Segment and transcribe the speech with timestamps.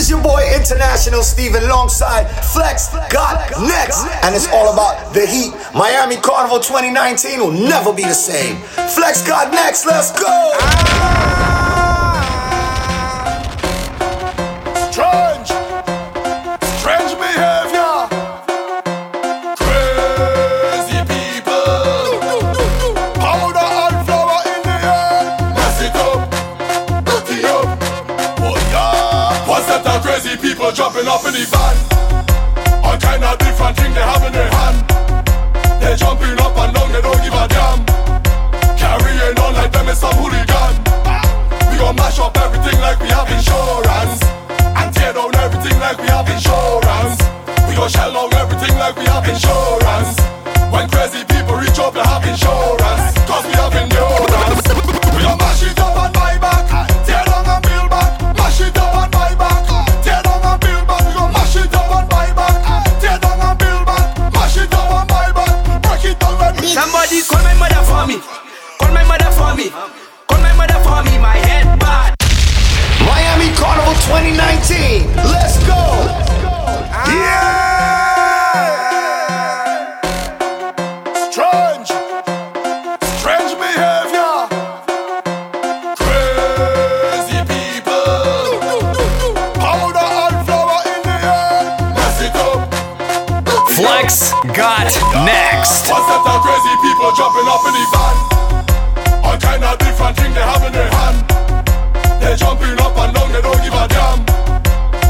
[0.00, 4.06] is your boy International Stephen alongside Flexx Got Next.
[4.24, 5.52] And it's all about the heat.
[5.74, 8.56] Miami Carnival 2019 will never be the same.
[8.96, 11.39] Flexx Got Next, let's go!
[31.00, 32.84] jumping up in the van.
[32.84, 34.78] All kind of different things they have in their hand.
[35.80, 37.80] They jumping up and down, they don't give a damn.
[38.76, 40.74] Carrying on like them is some hooligan.
[41.70, 44.20] We gon' mash up everything like we have insurance,
[44.60, 47.16] and tear down everything like we have insurance.
[47.68, 50.20] We gon' shell out everything like we have insurance.
[50.70, 53.19] When crazy people reach up, they have insurance.
[94.60, 94.84] got
[95.24, 95.88] next?
[95.88, 98.16] What's that, crazy people jumping up in the van?
[99.24, 101.16] All kind of different things they have in their hand.
[102.20, 104.20] They're jumping up and down, they don't give a damn.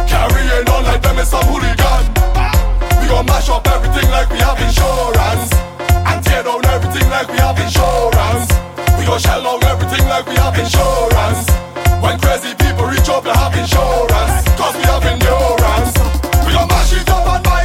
[0.06, 2.02] Carrying on like them is some hooligan.
[3.02, 5.50] We gon' mash up everything like we have insurance.
[6.06, 8.46] And tear down everything like we have insurance.
[8.94, 11.50] We gon' shell out everything like we have insurance.
[11.98, 14.46] When crazy people reach up, they have insurance.
[14.54, 15.98] Cause we have endurance.
[16.46, 17.59] We gon' mash it up and buy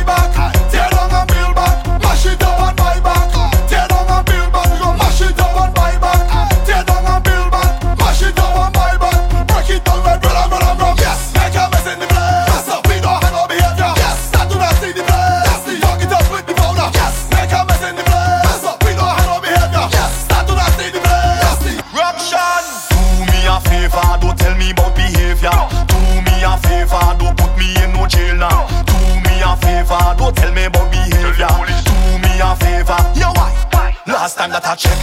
[34.46, 35.00] time that I check,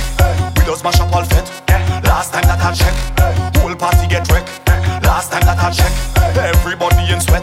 [0.56, 1.42] we just mash up all fit.
[2.06, 2.94] Last time that I check,
[3.58, 4.46] whole party get wrecked.
[5.02, 5.90] Last time that I check,
[6.38, 7.42] everybody in sweat.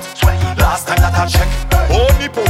[0.56, 1.50] Last time that I check,
[1.92, 2.49] only po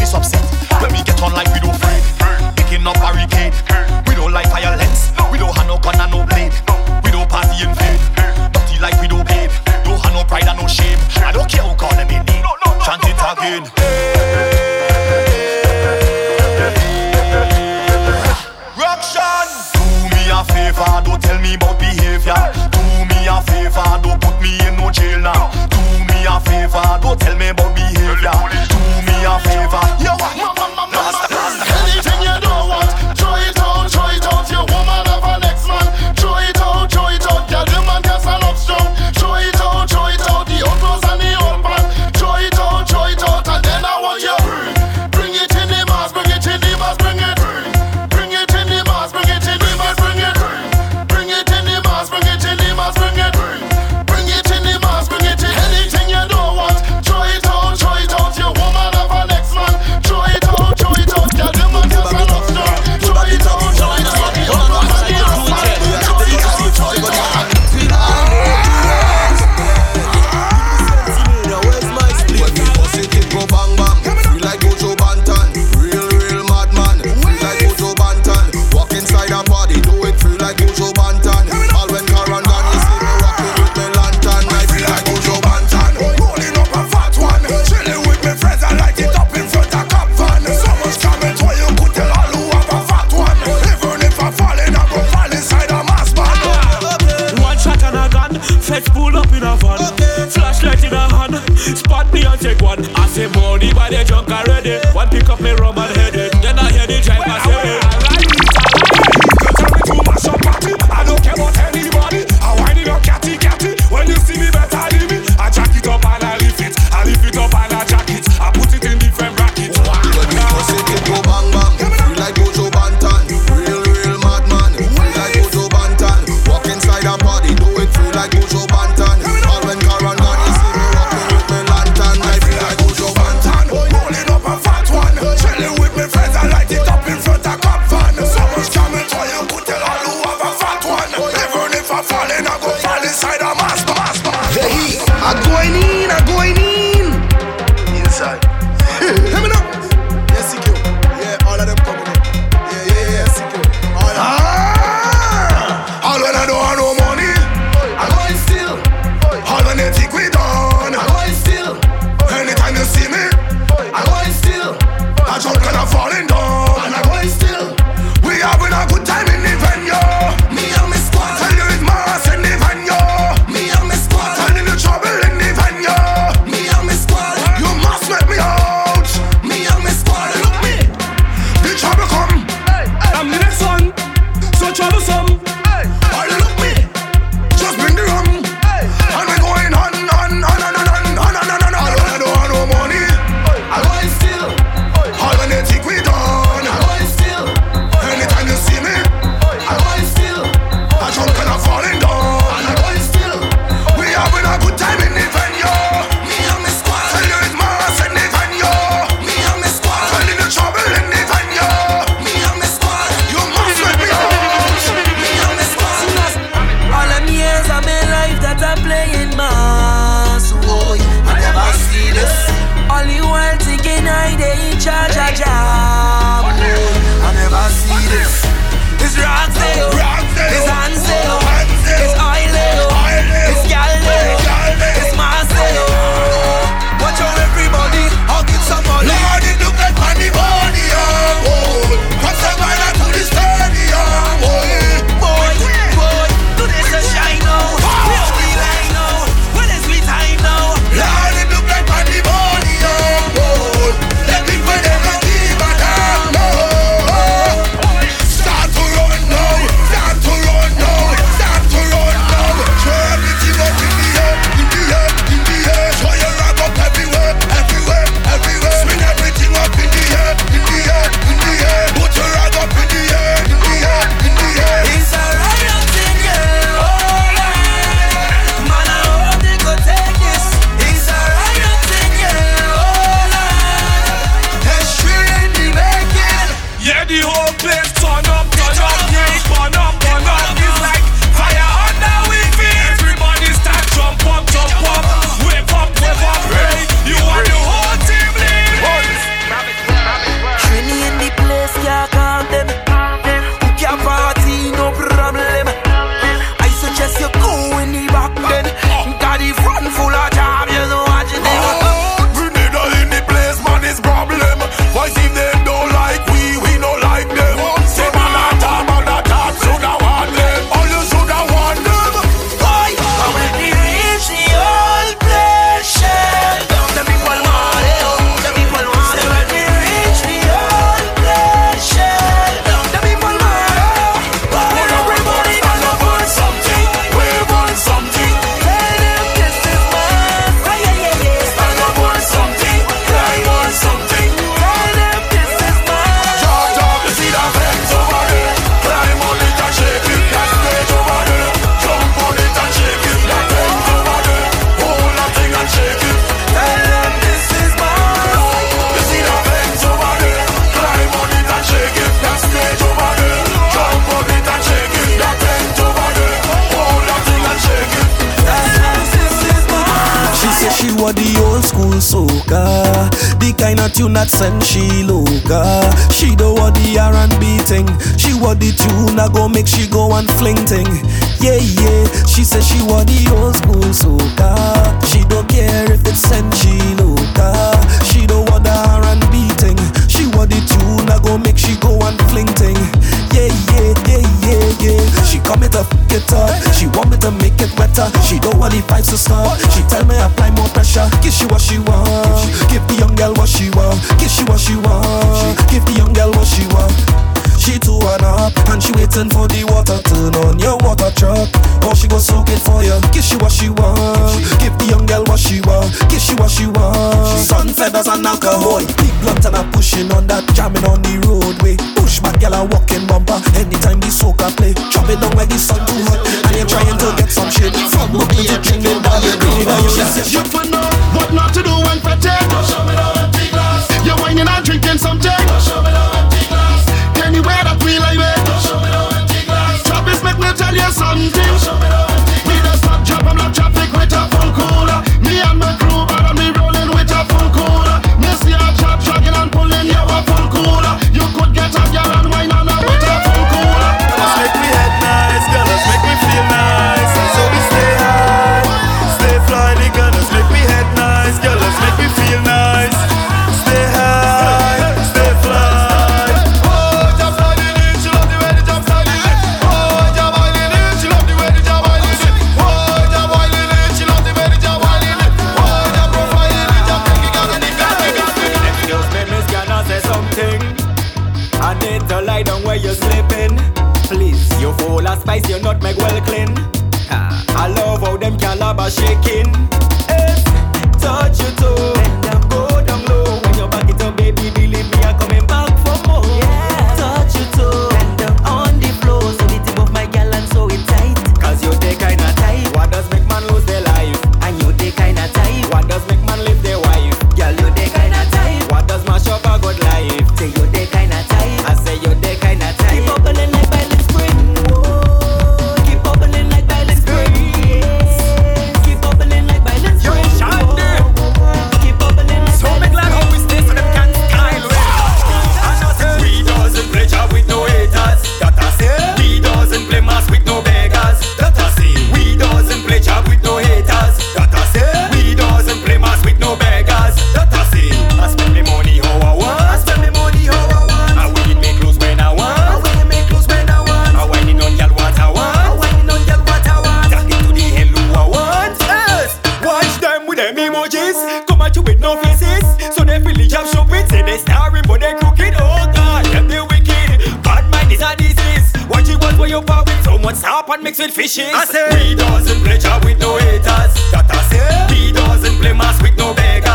[560.30, 561.50] But stop and mix with fishes?
[561.52, 563.66] I say He doesn't play job with no haters.
[564.14, 566.69] That I say He doesn't play mass with no beggars.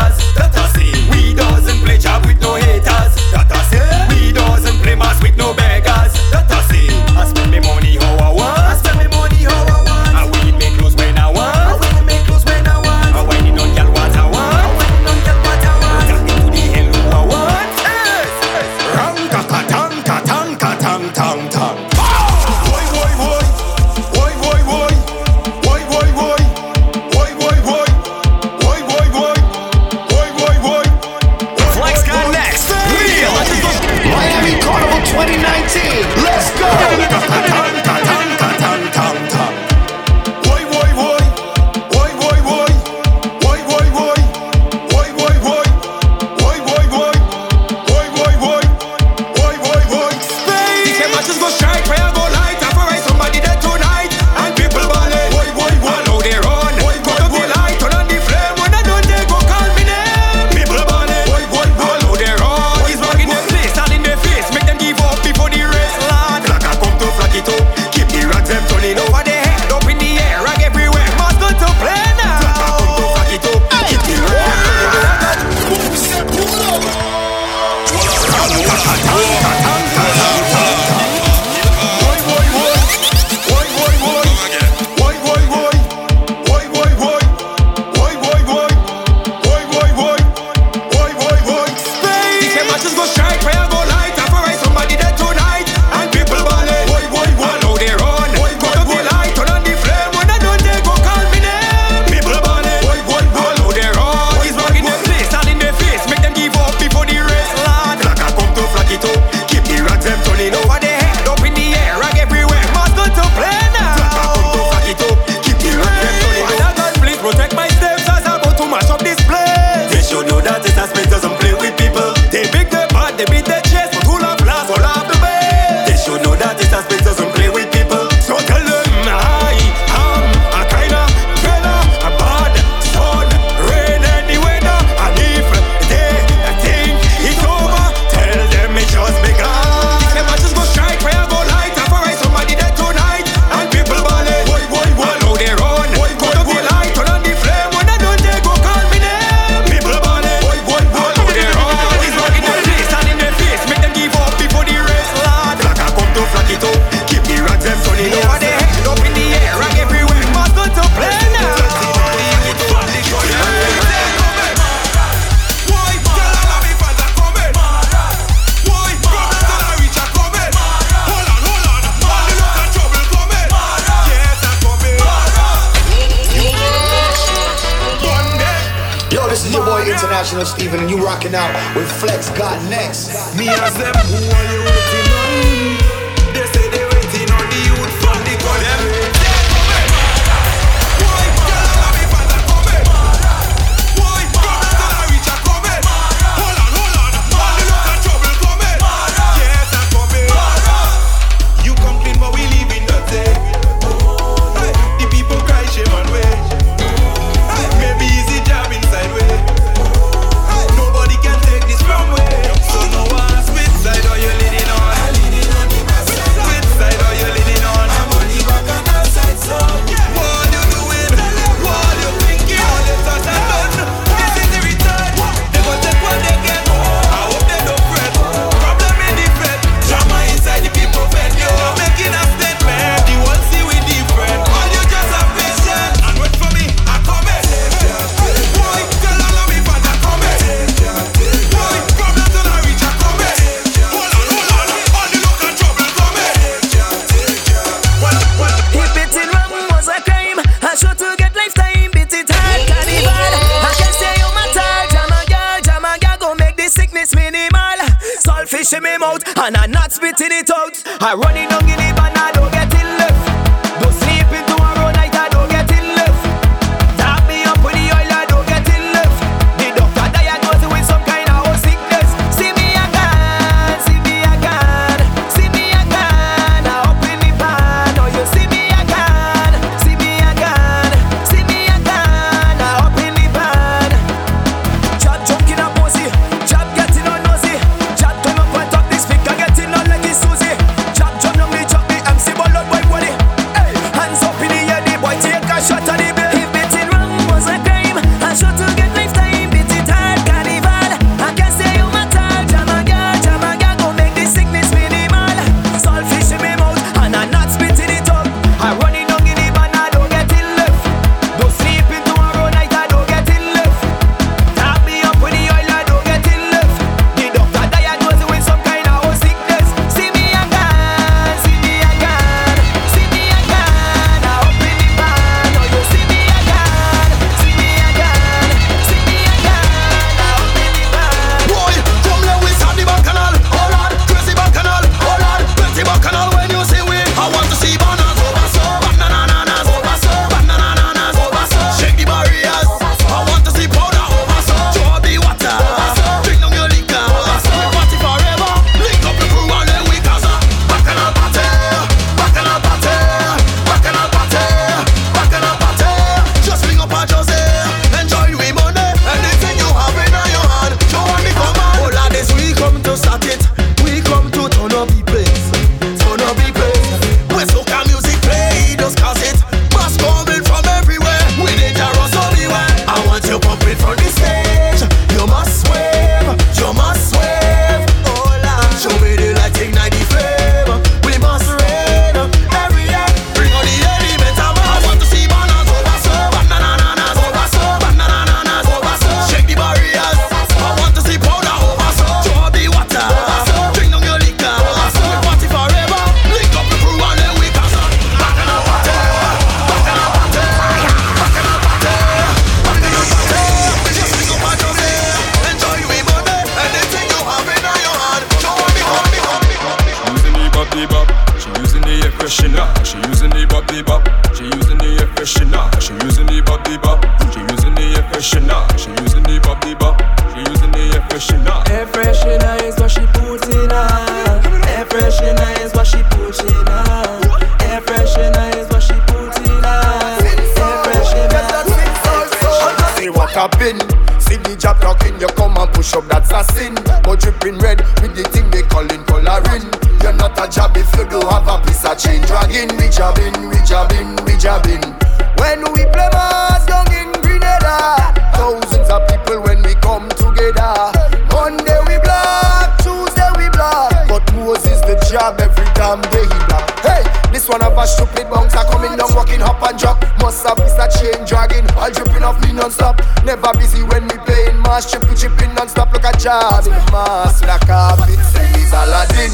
[455.15, 456.67] job every damn day he black.
[456.83, 460.03] Hey, this one of a stupid bouncer coming down, walking up and drop.
[460.19, 460.91] Must have Mr.
[460.91, 462.99] Chain dragging, all dripping off me non-stop.
[463.23, 465.93] Never busy when we playing mash, chippy chipping non-stop.
[465.93, 468.19] Look at job in the mass, like a bit.
[468.59, 469.31] He's Aladdin,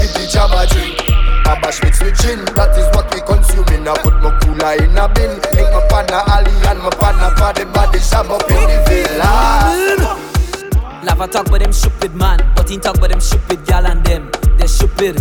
[0.00, 0.96] with the Java drink.
[1.44, 3.68] A bash with with gin, that is what we consume.
[3.68, 5.36] I put my cooler in a bin.
[5.52, 10.16] Make my partner Ali and my partner for the body sham up in the villa.
[11.04, 14.30] Lava talk about them stupid man, but in talk about them stupid gal and them.
[14.68, 15.16] They stupid,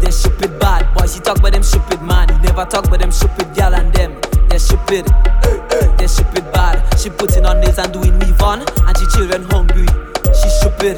[0.00, 0.88] they stupid bad.
[0.96, 2.28] Boys, he talk about them stupid man.
[2.42, 4.18] Never talk about them stupid gal and them.
[4.48, 5.04] They stupid,
[5.98, 6.80] they stupid bad.
[6.98, 9.84] She putting on nails and doing me fun, and she children hungry.
[10.32, 10.96] She stupid,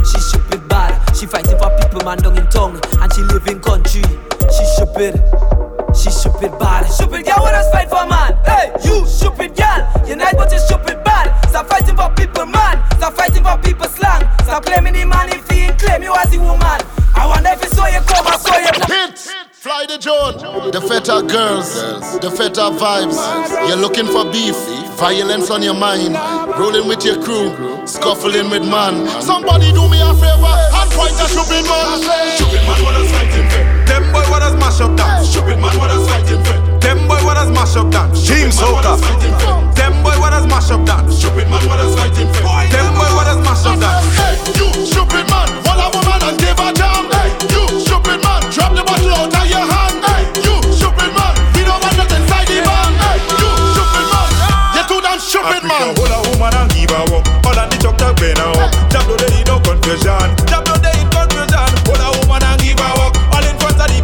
[0.00, 1.14] she stupid bad.
[1.14, 4.02] She fighting for people man down in tongue, and she live in country.
[4.48, 5.20] She stupid.
[5.94, 6.86] She stupid bad.
[6.86, 8.32] Stupid girl, what us fight for man?
[8.46, 9.92] Hey, you stupid girl.
[10.08, 11.07] You nice but you stupid bad.
[11.48, 12.82] Stop fighting for people, man.
[12.96, 14.22] Stop fighting for people slang.
[14.44, 16.80] Stop claiming the man if he ain't claim you as a woman.
[17.14, 18.70] I wonder if you saw you come, I saw you.
[18.86, 19.57] Hits!
[19.68, 20.72] Fly the drone.
[20.72, 21.76] The feta girls,
[22.24, 23.20] the feta vibes.
[23.68, 24.56] You're looking for beef,
[24.96, 26.16] violence on your mind.
[26.56, 27.52] Rolling with your crew,
[27.84, 29.04] scuffling with man.
[29.20, 32.00] Somebody do me a favor and point a stupid man.
[32.40, 33.60] Stupid man, what us fighting for?
[33.84, 35.20] Them boy, what us mash up that?
[35.20, 36.56] Stupid man, what us fighting for?
[36.80, 38.08] Them boy, what us mash up that?
[38.16, 38.96] Team Soca.
[39.76, 41.04] Them boy, what us mash up that?
[41.12, 42.48] Stupid man, what us fighting for?
[42.72, 44.00] Them boy, what us mash up that?
[44.16, 47.04] Hey, you stupid man, hold a woman and give her jam.
[47.12, 50.00] Hey, you stupid man, drop the bottle out of your hand.
[50.40, 52.88] You stupid man, we don't inside the van.
[53.36, 54.28] You stupid man,
[54.72, 55.92] you too damn stupid man.
[55.92, 57.28] Hold a woman and give her walk.
[57.44, 58.72] All on the chuck the pen up.
[58.88, 60.24] Jab no day no confusion.
[60.48, 61.68] Jab no day in confusion.
[61.84, 63.12] Hold a woman and give her walk.
[63.28, 64.00] All in front of the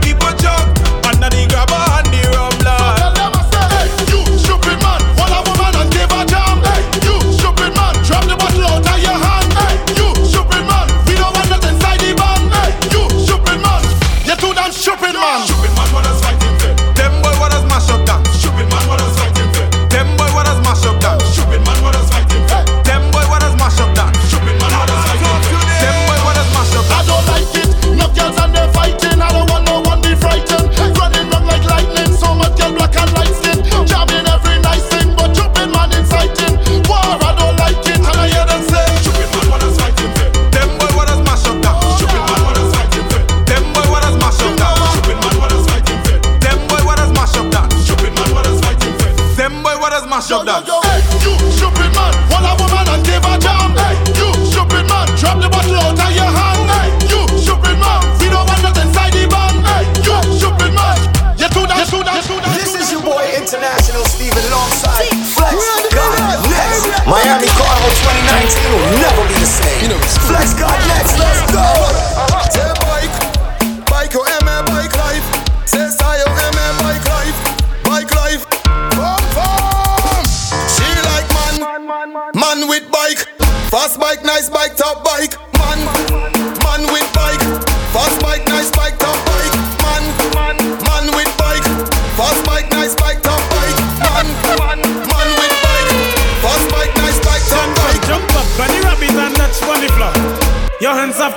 [67.25, 69.89] Miami Carnival 2019 will never be the same.
[70.29, 71.65] Flexx Got Next, let's go.
[71.65, 72.45] Uh-huh.
[72.53, 73.17] Say bike,
[73.89, 75.25] bike yo aime bike life.
[75.65, 77.39] Say ça yo aime bike life,
[77.81, 78.45] bike life.
[78.93, 80.21] Pom pom.
[80.69, 83.25] She like man, man with bike.
[83.73, 85.03] Fast bike, nice bike, top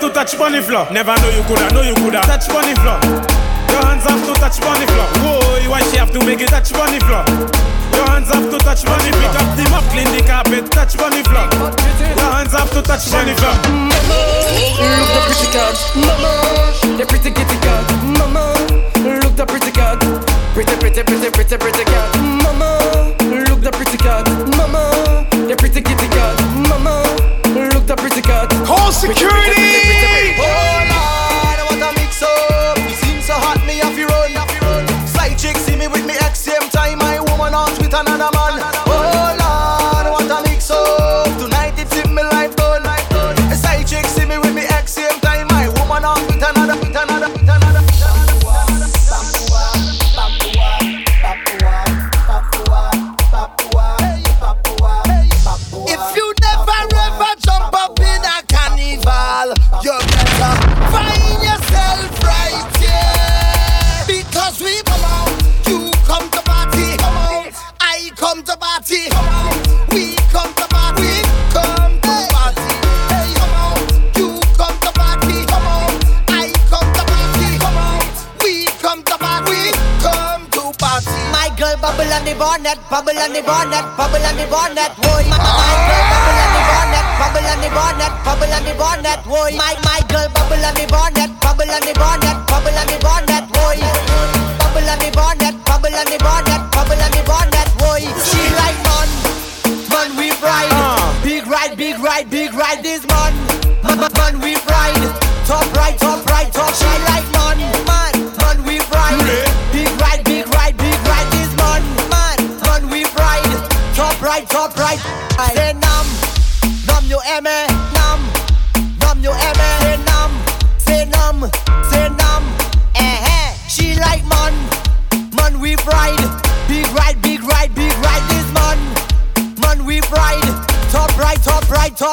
[0.08, 0.88] to touch bunny floor.
[0.92, 3.00] Never know you coulda, know you coulda touch bunny floor.
[3.72, 5.08] Your hands have to touch bunny floor.
[5.24, 7.24] Whoa, why she have to make it touch bunny floor?
[7.94, 9.32] Your hands have to touch bunny floor.
[9.32, 11.48] Pick up the mop, clean the carpet, touch bunny floor.
[12.00, 13.56] Your hands have to touch bunny floor.
[14.56, 16.32] Look the pretty cat, mama.
[16.98, 17.86] The pretty kitty cat,
[18.18, 18.56] mama.
[19.24, 20.00] Look the pretty cat,
[20.54, 22.10] pretty pretty pretty pretty pretty cat,
[22.44, 22.80] mama.
[23.50, 25.28] Look the pretty cat, mama.
[25.32, 26.38] The pretty kitty cat,
[26.70, 27.04] mama.
[27.74, 28.50] Look the pretty cat.
[28.66, 29.37] Call Pretty,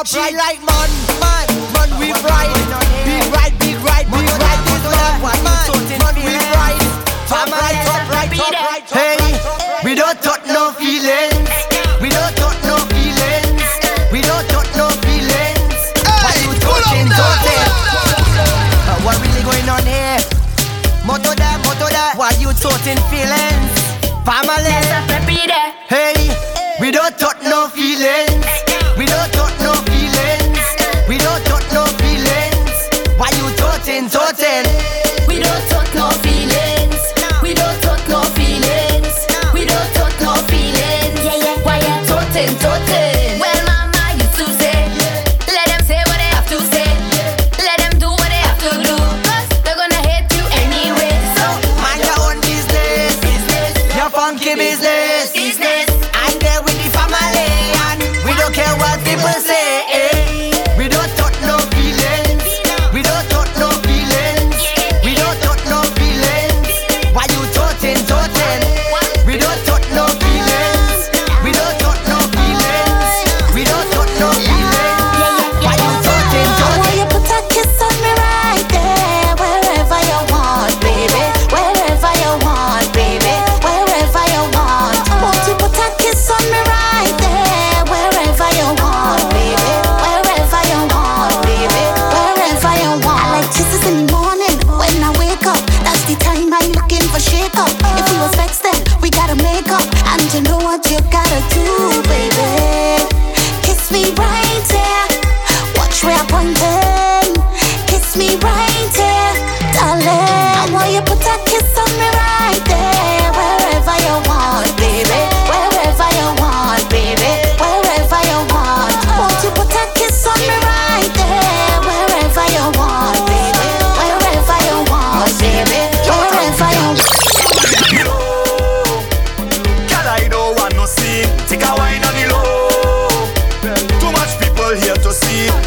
[0.05, 0.74] She like my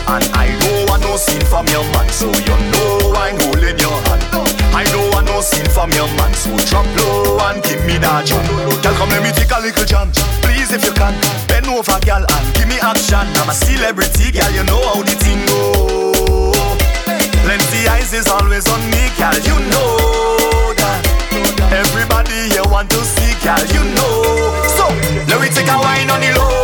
[0.09, 3.93] And I don't want no sin from your man So you know I'm holding your
[4.09, 4.25] hand.
[4.73, 8.25] I don't want no sin from your man So drop low and give me that
[8.25, 8.41] jam.
[8.81, 10.09] Girl come let me take a little jam.
[10.41, 11.13] Please if you can
[11.45, 13.21] Bend over girl and give me action.
[13.37, 16.57] I'm a celebrity girl you know how the thing go.
[17.45, 21.05] Plenty eyes is always on me girl you know that.
[21.69, 24.57] Everybody here want to see girl you know.
[24.73, 24.89] So
[25.29, 26.58] let me take a wine on the low.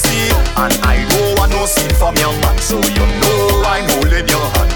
[0.00, 0.30] see.
[0.56, 4.46] And I don't want no sin from your man So you know I'm holding your
[4.56, 4.72] hand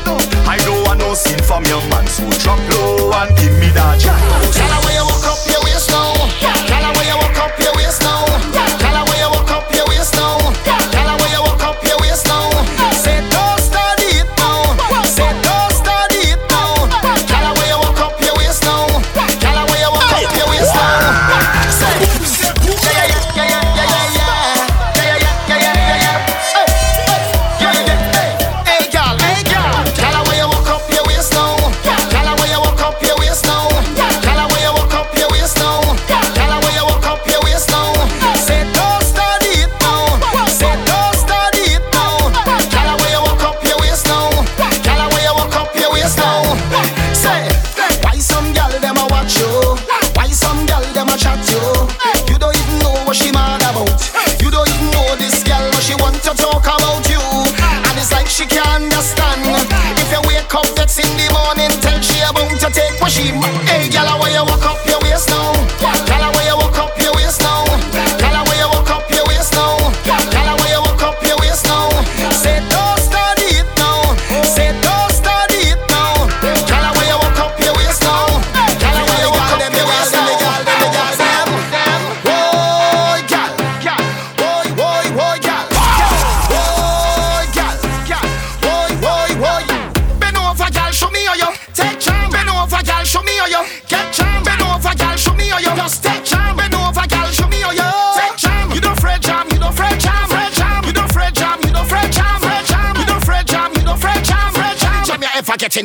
[0.49, 4.01] I don't want no sin from your man So drop low and give me that
[4.01, 4.21] jack.
[4.53, 5.14] Tell her where you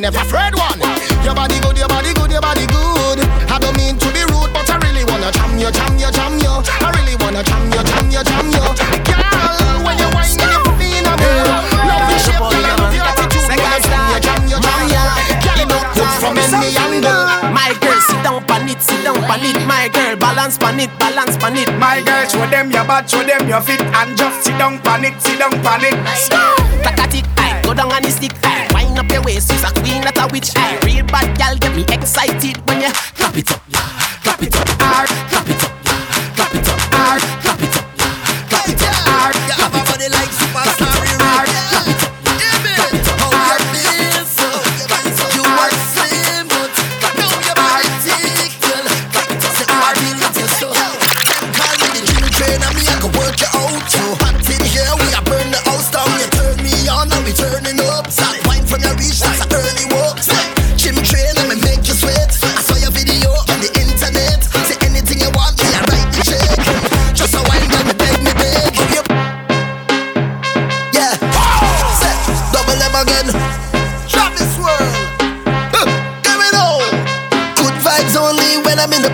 [0.00, 0.80] never afraid one.
[1.20, 3.20] Your body good, your body good, your body good.
[3.52, 6.40] I don't mean to be rude, but I really wanna jam you, jam you, jam
[6.40, 6.52] you.
[6.80, 8.64] I really wanna jam you, jam you, jam you.
[9.04, 11.52] Girl, when you whine me, you're in a mood.
[11.84, 13.44] Love your shape, girl, I love your attitude.
[13.44, 15.04] Wanna jam you, jam you, jam you.
[15.44, 17.24] Girl, it good from any angle.
[17.52, 19.60] My girl, sit down pan it, sit down pan it.
[19.68, 21.68] My girl, balance pan it, balance pan it.
[21.76, 25.04] My girl, show them your bad, show them your feet, and just sit down pan
[25.04, 25.96] it, sit down pan it.
[26.16, 26.59] Stop.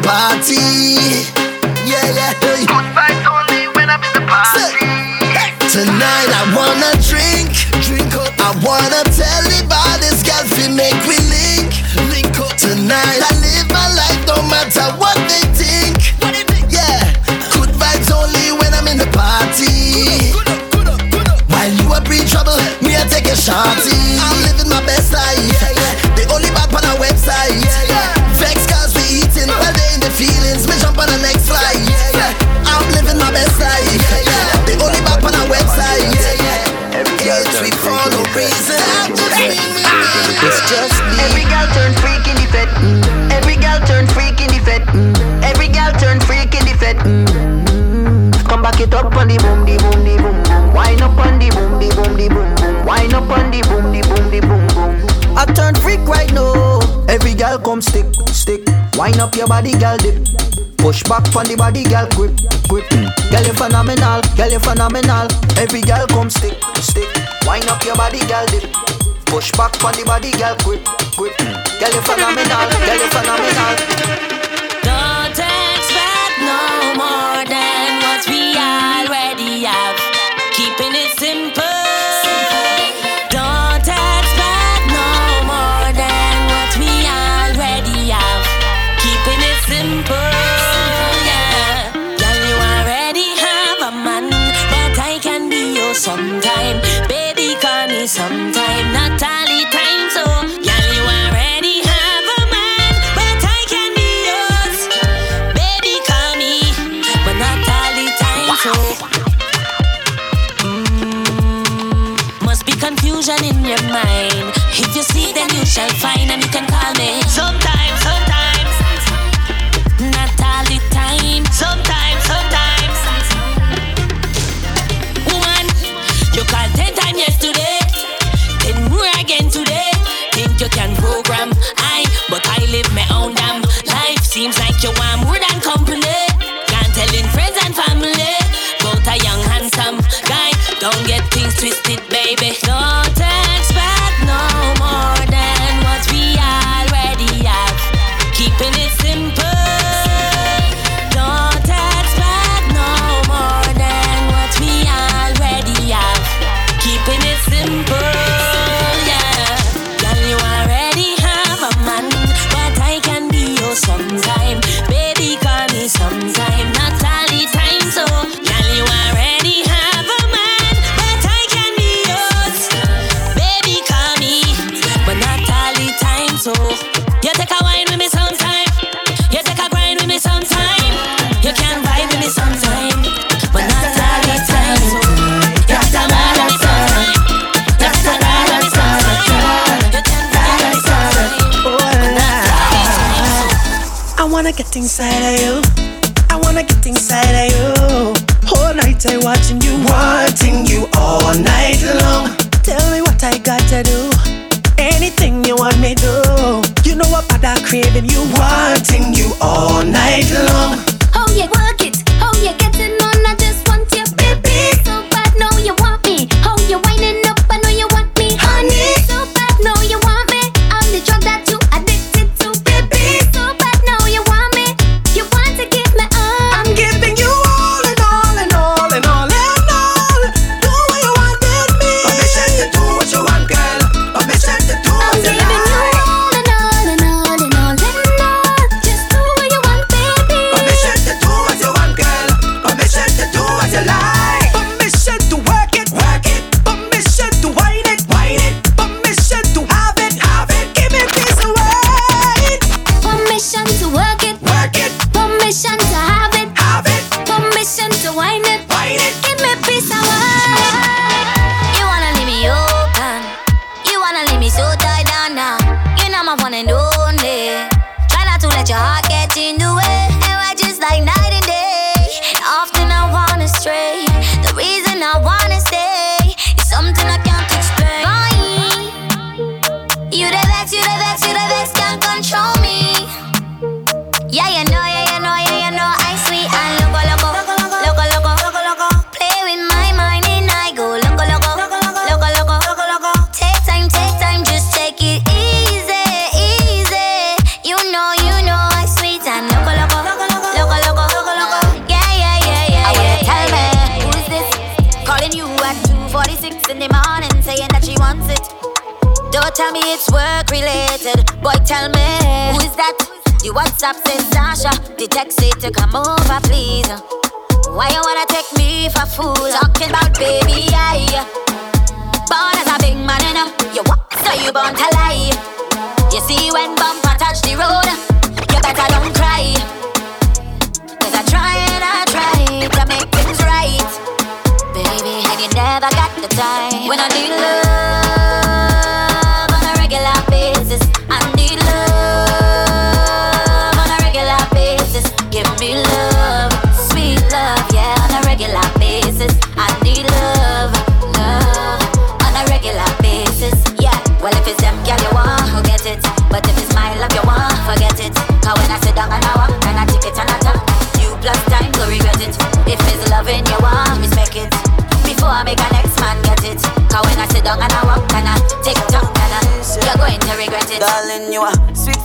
[0.07, 0.66] party.
[57.67, 58.63] come stick, stick.
[58.95, 60.15] Wind up your body, girl dip.
[60.79, 62.31] Push back from the body, girl grip,
[62.69, 62.87] grip.
[62.95, 63.11] Mm.
[63.29, 65.27] Girl you phenomenal, girl you phenomenal.
[65.59, 67.11] Every girl come stick, stick.
[67.45, 68.71] Wind up your body, girl dip.
[69.27, 70.79] Push back from the body, girl grip,
[71.19, 71.35] grip.
[71.43, 71.59] Mm.
[71.83, 74.16] Girl you phenomenal, girl you phenomenal.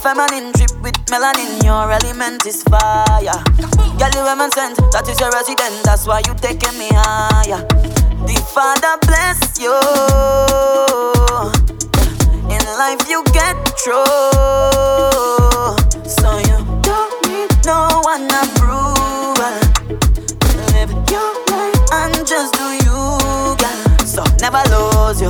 [0.01, 1.63] Feminine drip with melanin.
[1.63, 3.37] Your element is fire.
[3.99, 5.83] Girl, you women sent, that is your resident.
[5.83, 7.61] That's why you taking me higher.
[8.25, 9.77] The Father bless you.
[12.49, 14.01] In life you get through.
[16.09, 19.53] So you don't need no one approval.
[20.73, 23.81] Live your life and just do you, girl.
[24.05, 25.29] So never lose you.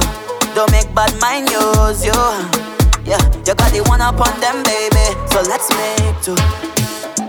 [0.55, 2.70] Don't make bad mind use you.
[3.41, 5.17] You got the one upon them, baby.
[5.33, 6.37] So let's make two.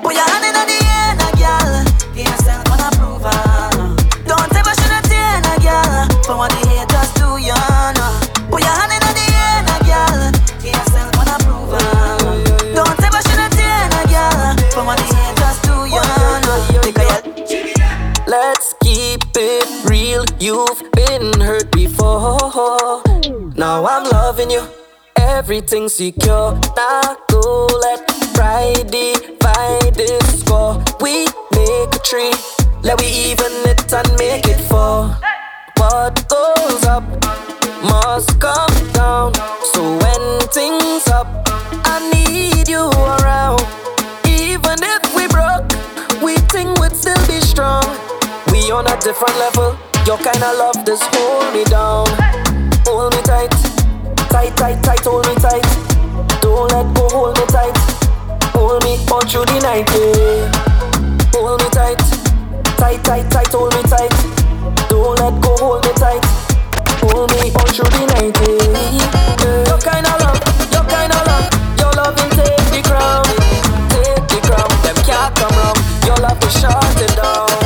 [0.05, 1.89] Put your hand in the air, now, girl.
[2.13, 3.97] Yourself gonna prove her.
[4.29, 6.05] Don't ever shed a tear, now, girl.
[6.29, 7.57] For what the haters do, you
[7.97, 8.13] know.
[8.53, 10.37] Put your hand in the air, now, girl.
[10.61, 12.77] Yourself gonna prove her.
[12.77, 14.53] Don't ever shed a tear, now, girl.
[14.77, 16.53] For what the haters do, you know.
[18.29, 20.25] Let's keep it real.
[20.39, 23.03] You've been hurt before.
[23.57, 24.69] Now I'm loving you.
[25.17, 26.59] Everything secure.
[26.77, 30.83] Now go let pride divide this score.
[31.01, 32.33] We make a tree.
[32.83, 35.17] Let we even it and make it four.
[35.77, 37.05] What goes up
[37.83, 39.35] must come down.
[39.73, 41.27] So when things up,
[41.85, 42.91] I need you
[43.21, 43.63] around.
[44.27, 45.69] Even if we broke,
[46.23, 47.85] we think we'd still be strong.
[48.51, 49.77] We on a different level.
[50.07, 52.07] Your kind of love just hold me down.
[52.87, 53.55] Hold me tight,
[54.33, 55.05] tight, tight, tight.
[55.05, 55.63] Hold me tight.
[56.41, 57.09] Don't let go.
[57.13, 57.77] Hold me tight.
[58.57, 59.87] Hold me all through the night.
[59.93, 60.49] Yeah.
[61.37, 62.01] Hold me tight,
[62.81, 63.53] tight, tight, tight.
[63.53, 64.13] Hold me tight.
[64.89, 65.53] Don't let go.
[65.61, 66.25] Hold me tight.
[67.05, 68.33] Hold me all through the night.
[68.41, 69.69] Yeah.
[69.69, 70.41] Your kind of love,
[70.73, 71.47] your kind of love,
[71.79, 73.25] your love loving take the crown,
[73.93, 74.71] take the crown.
[74.83, 75.77] Them can't come wrong.
[76.07, 77.62] Your love is shut it down.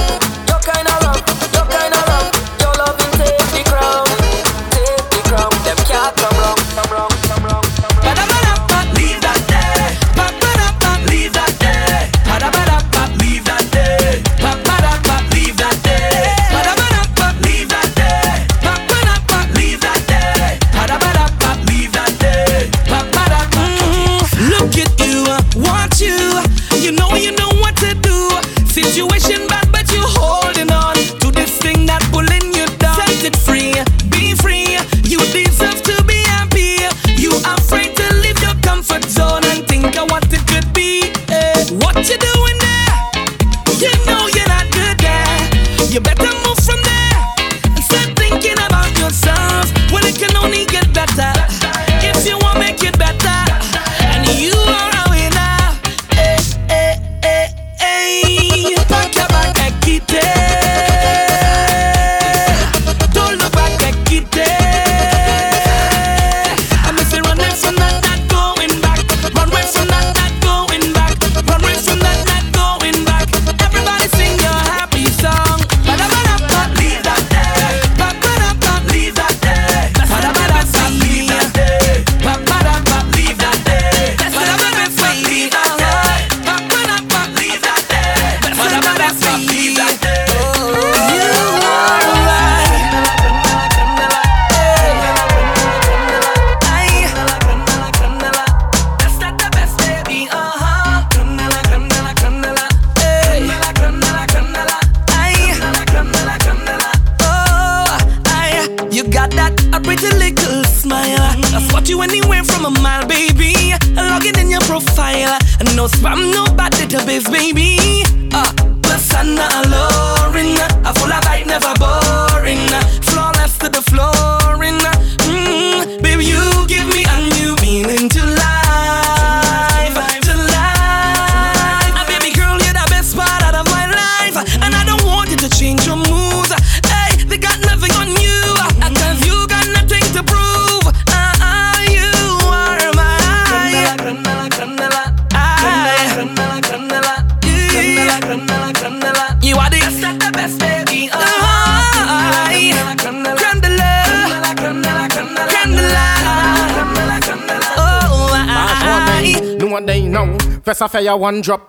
[161.07, 161.61] fire one drop.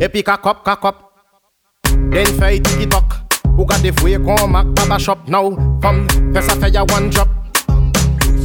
[0.00, 1.12] Epic a cup, cock up.
[2.12, 3.32] Then fight tiki talk.
[3.56, 5.50] Who got the way come back baba shop now?
[5.80, 7.28] Come, first a fire one drop.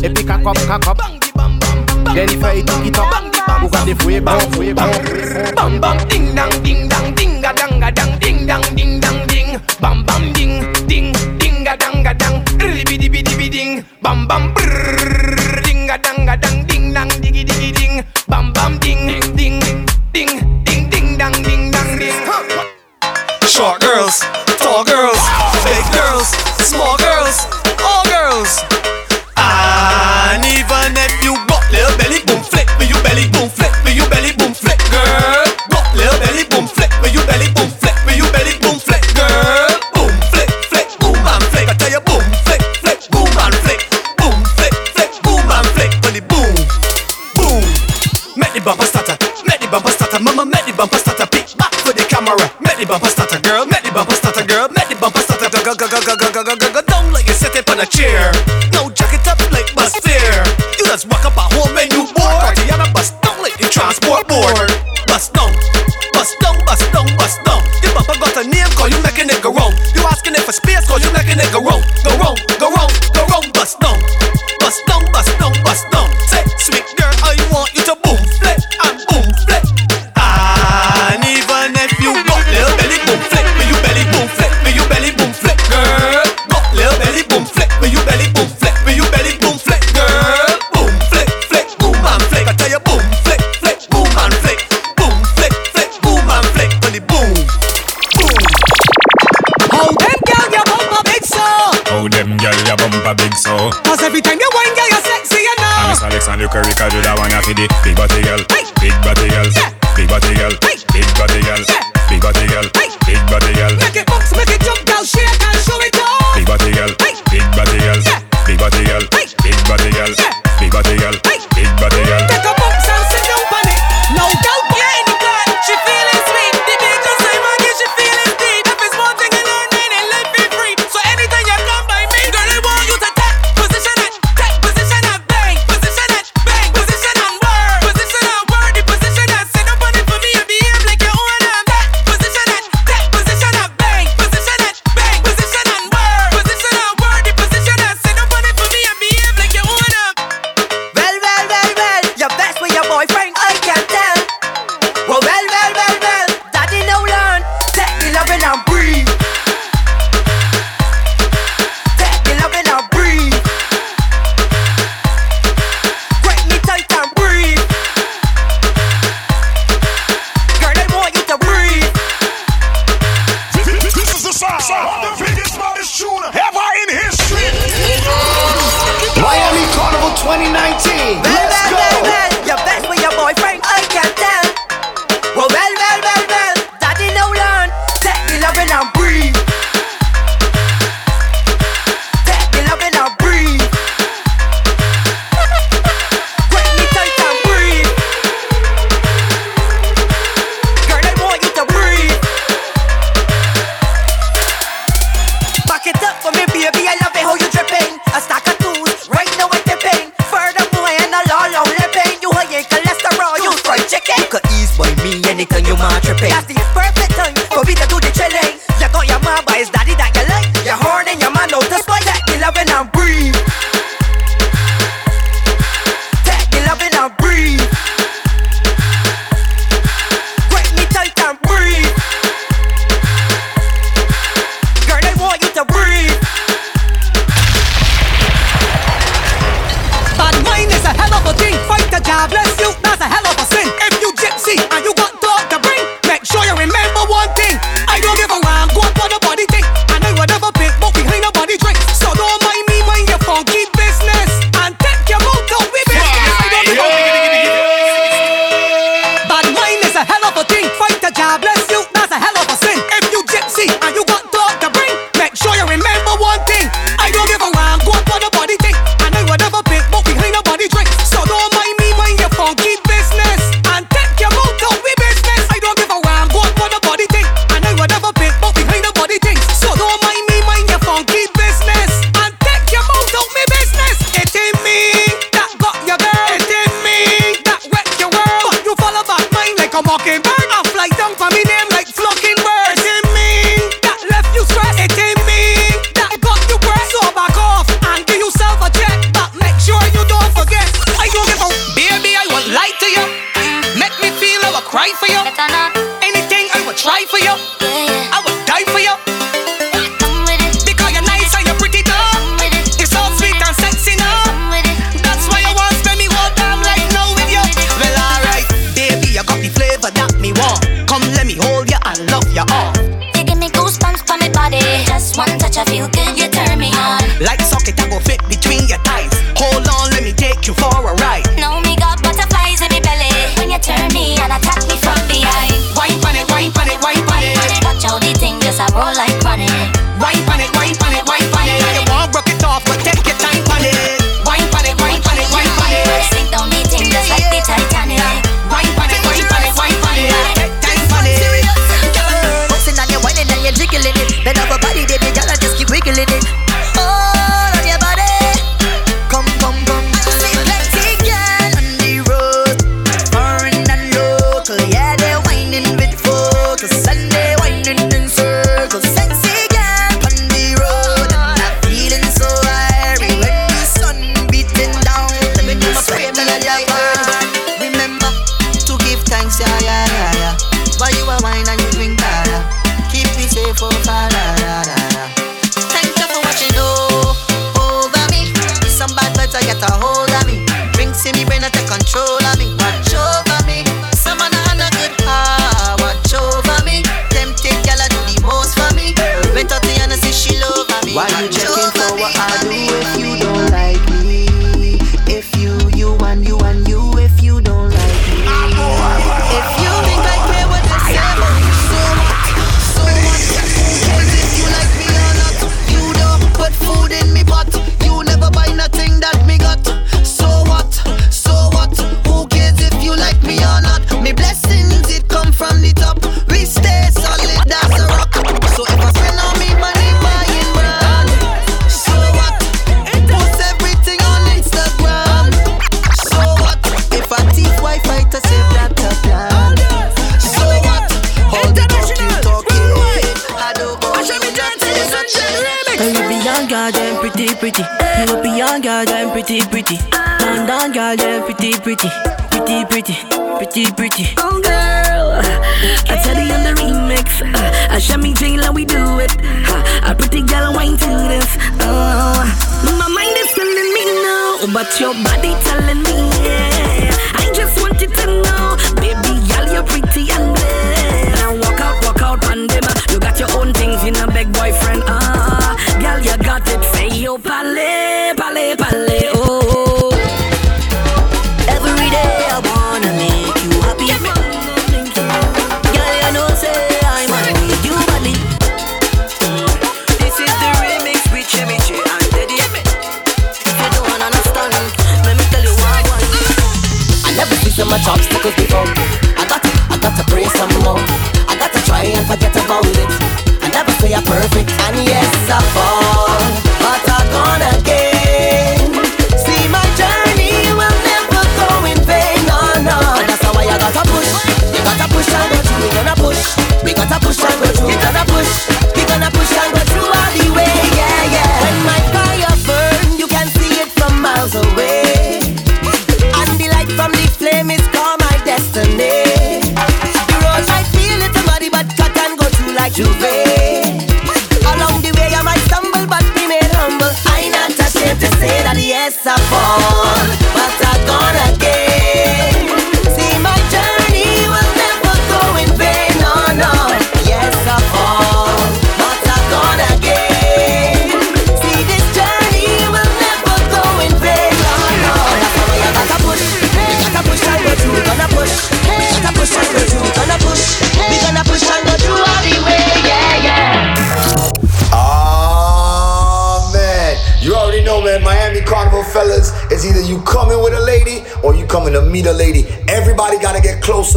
[0.02, 0.98] Epic a cup, cock up.
[2.16, 3.14] Then fight tiki talk.
[3.60, 7.54] Who got the way bang, way bang, bang, bang, ding dang, ding dang, ding a
[7.54, 9.03] dang a dang, ding dang, ding.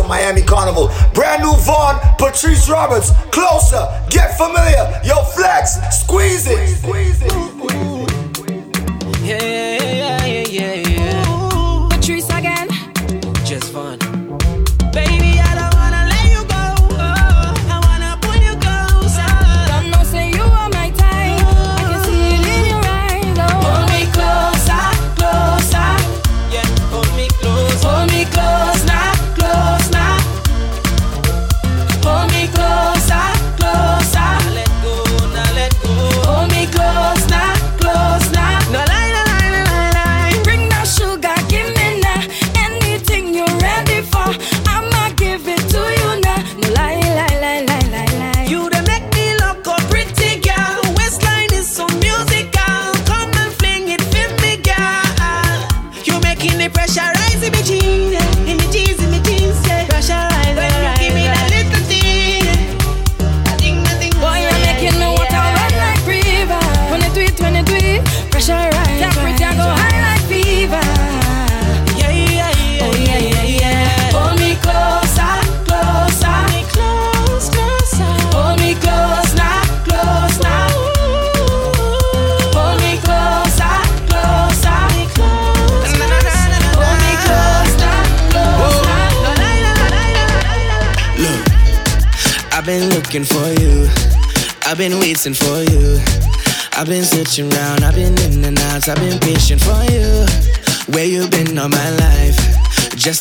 [0.09, 3.11] Miami Carnival, brand new Vaughn, Patrice Roberts.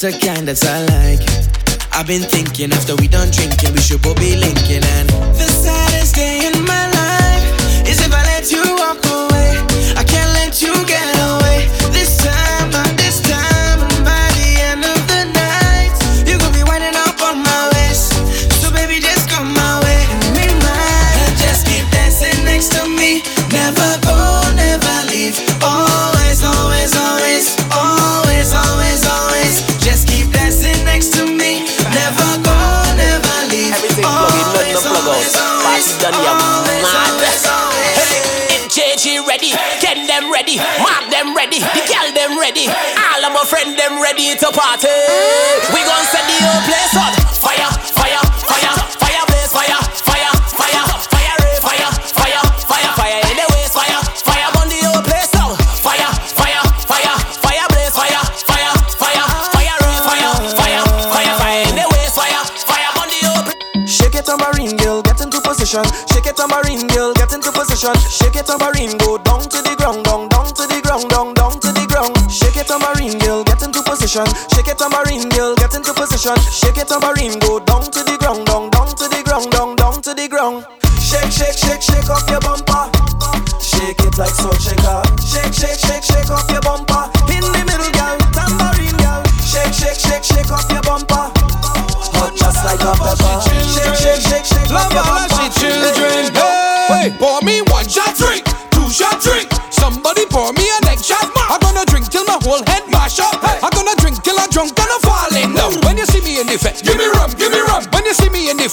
[0.07, 0.34] again.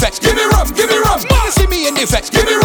[0.02, 1.20] Give me rum, give me rum.
[1.20, 2.28] You see me in the effects.
[2.28, 2.61] Give me rum.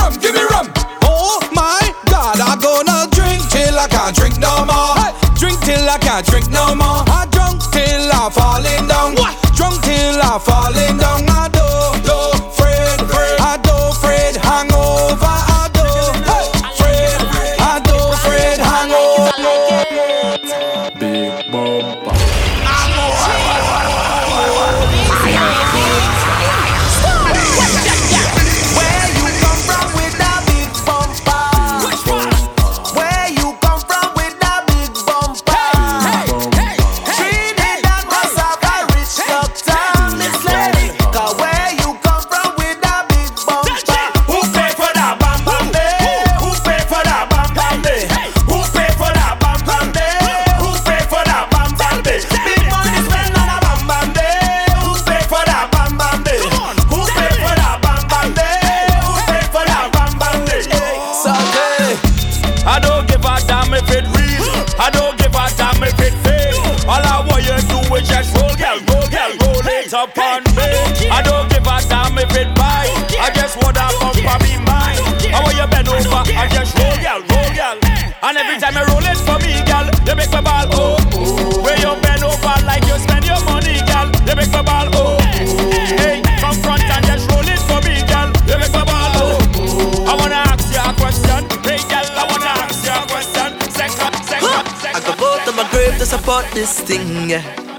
[96.58, 97.30] this thing.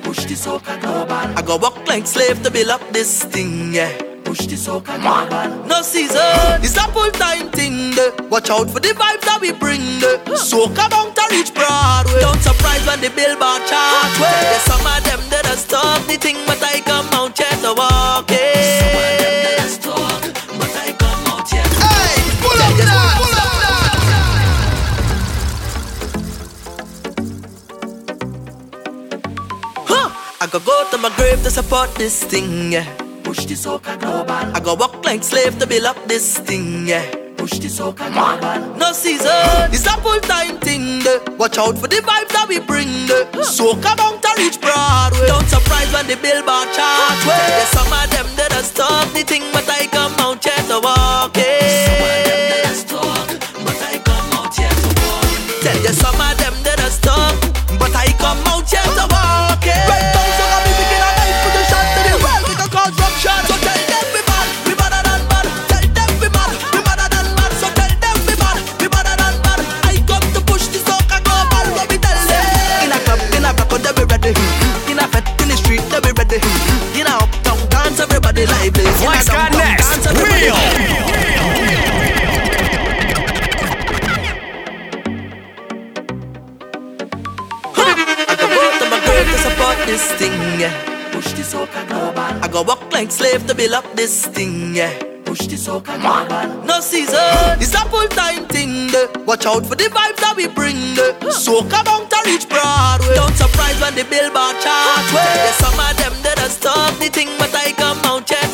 [0.03, 1.13] Push this soca global.
[1.13, 3.75] I go walk like slave to build up this thing.
[4.23, 5.67] Push this soca global.
[5.67, 7.97] No season, it's a full time thing.
[8.31, 9.83] Watch out for the vibes that we bring.
[10.51, 12.21] Soca bound to reach Broadway.
[12.21, 14.15] Don't surprise when the billboard chart.
[14.15, 17.75] There's some of them that have stopped the thing, but I come out yet to
[17.75, 18.31] walk.
[18.31, 18.38] Yeah.
[31.79, 32.87] about this thing, yeah.
[33.23, 34.33] Push the soca global.
[34.57, 37.05] I go walk like slave to build up this thing, yeah.
[37.37, 38.77] Push the soca global.
[38.77, 41.03] No season, it's a full time thing.
[41.03, 41.19] Yeah.
[41.39, 42.91] Watch out for the vibes that we bring.
[43.07, 43.47] Yeah.
[43.57, 45.29] Soca down to reach Broadway.
[45.29, 47.19] Don't surprise when the billboard chart.
[47.29, 47.71] Well, yeah.
[47.77, 51.37] some of them that have stop the thing, but I come out yet to walk.
[51.37, 51.48] Yeah.
[92.99, 94.93] Like slave to build up this thing, yeah.
[95.25, 96.67] Push this soca global.
[96.67, 98.91] No season, it's a full time thing.
[99.25, 100.99] Watch out for the vibes that we bring.
[101.31, 103.15] Soca bound to reach Broadway.
[103.15, 105.07] Don't surprise when the billboard chart.
[105.15, 108.51] Well, some of them that are stop the thing, but I come out here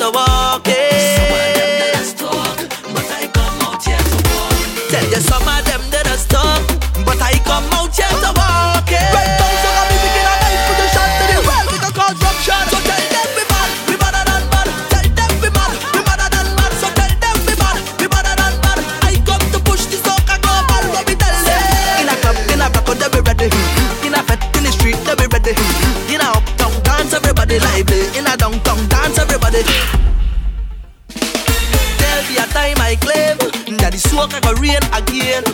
[33.94, 35.44] the soca go rain again.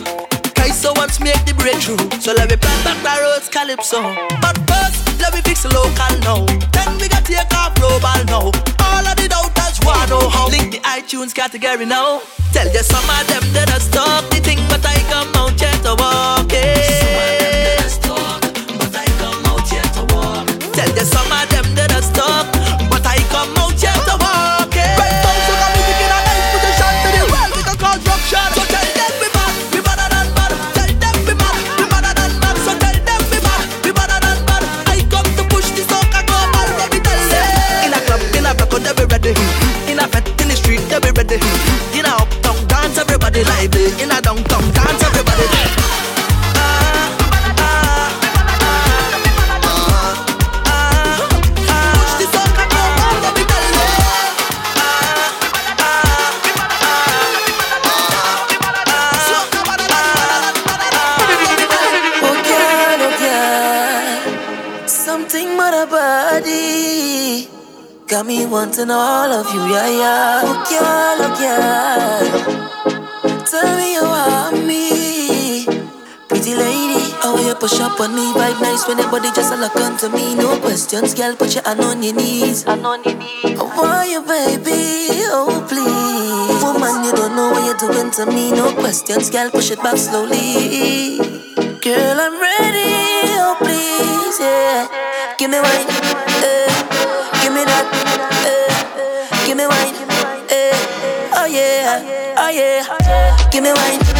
[0.57, 4.01] Kaiso wants make the breakthrough, so let me plant back the roads calypso.
[4.41, 6.45] But first, let me fix the local now.
[6.73, 8.49] Then we got take off global now.
[8.81, 10.47] All of the doubters wanna know how.
[10.49, 12.21] Link the iTunes category now.
[12.51, 15.77] Tell you some of them that are stuck the thing, but I come out here
[15.85, 17.50] to walk it.
[68.11, 70.41] Got me wanting all of you, yeah, yeah.
[70.43, 72.27] Oh girl, oh girl,
[73.45, 75.63] tell me you want me,
[76.27, 76.99] pretty lady.
[77.23, 80.09] How you push up on me, vibe nice when your body just a look onto
[80.09, 80.35] me.
[80.35, 82.63] No questions, girl, put your hand on your knees.
[82.63, 83.57] Hand on your knees.
[83.57, 86.61] I want you, baby, oh please.
[86.63, 88.51] Woman, you don't know what you're doing to me.
[88.51, 91.17] No questions, girl, push it back slowly.
[91.79, 92.91] Girl, I'm ready,
[93.39, 94.87] oh please, yeah.
[95.37, 95.87] Give me wine,
[102.51, 103.49] yeah.
[103.51, 104.10] Give me wine,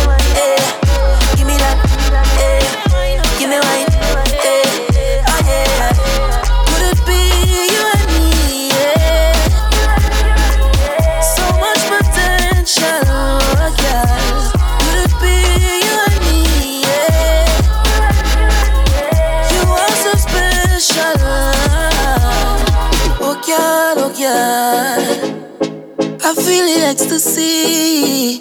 [26.91, 28.35] ecstasy.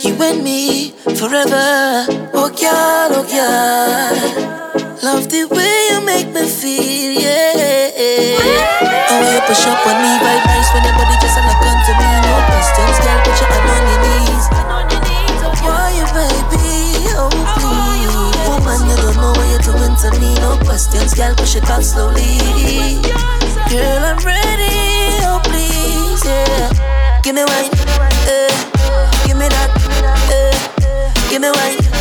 [0.00, 2.08] You and me forever.
[2.32, 4.16] Oh girl, oh girl.
[5.04, 8.40] Love the way you make me feel, yeah.
[9.08, 11.92] How you push up on me, vibe nice when your body just wanna come to
[12.00, 12.08] me.
[12.24, 14.44] No questions, girl, put your hand on your knees.
[15.60, 17.12] Why you, baby?
[17.20, 17.28] Oh
[17.60, 18.16] please,
[18.48, 20.32] woman, you don't know what you're doing to me.
[20.40, 22.40] No questions, girl, push it back slowly.
[23.68, 24.91] Girl, I'm ready.
[27.22, 27.70] Give me wine,
[28.26, 28.50] eh.
[29.26, 29.70] Give me that,
[30.32, 31.30] eh.
[31.30, 31.91] Give me wine,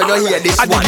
[0.00, 0.79] I so you hear this I one.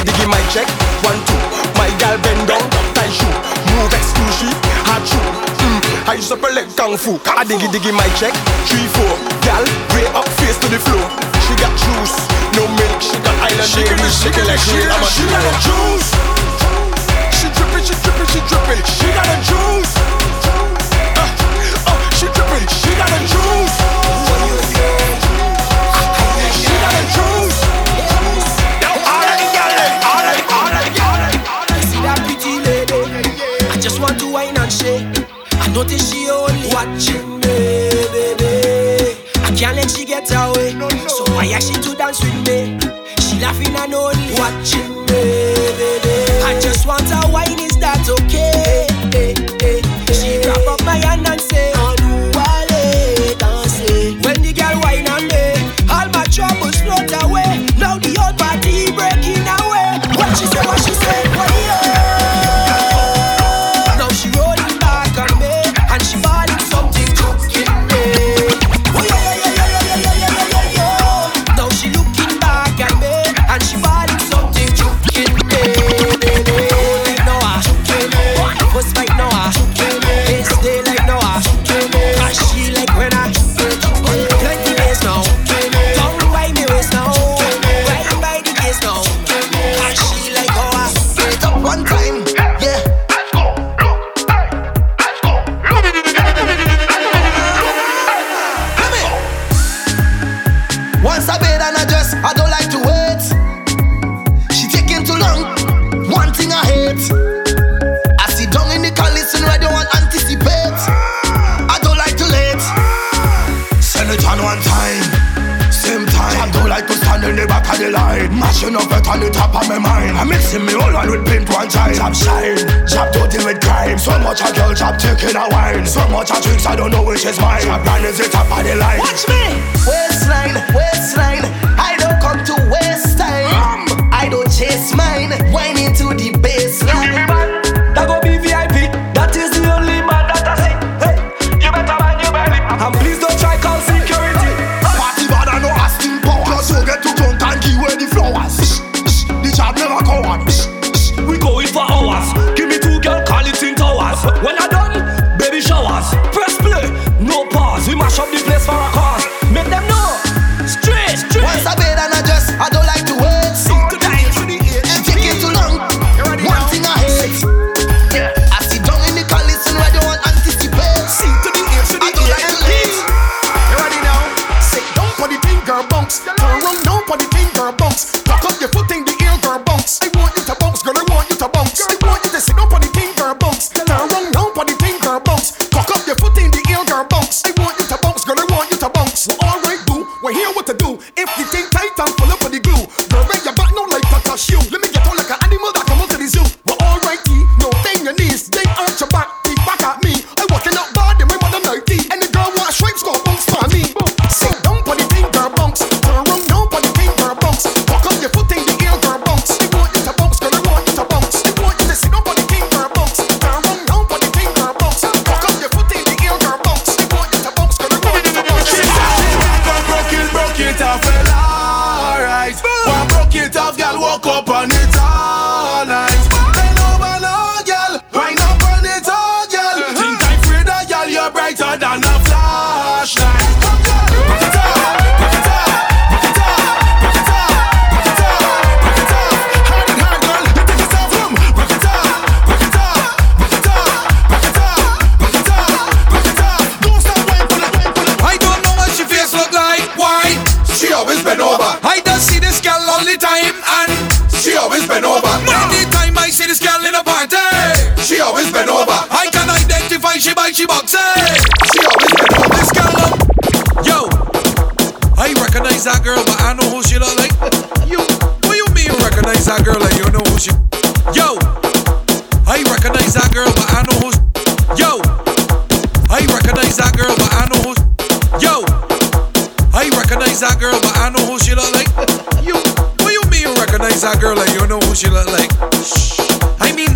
[284.23, 285.51] girl and you know who she look like.
[285.83, 286.15] Shh.
[286.63, 286.95] I mean,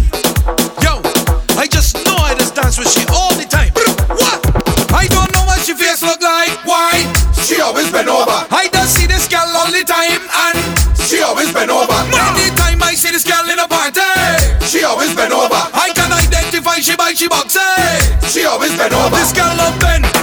[0.79, 1.03] yo,
[1.59, 3.75] I just know I just dance with she all the time.
[4.15, 4.39] What?
[4.95, 6.55] I don't know what she face look like.
[6.63, 7.03] Why?
[7.43, 8.47] She always been over.
[8.55, 10.57] I just see this girl all the time and
[11.03, 11.99] she always been over.
[12.15, 14.07] Many time I see this girl in a party,
[14.63, 15.59] she always been over.
[15.75, 18.07] I can identify she by she boxes.
[18.31, 19.17] She always been over.
[19.19, 20.16] This girl love been.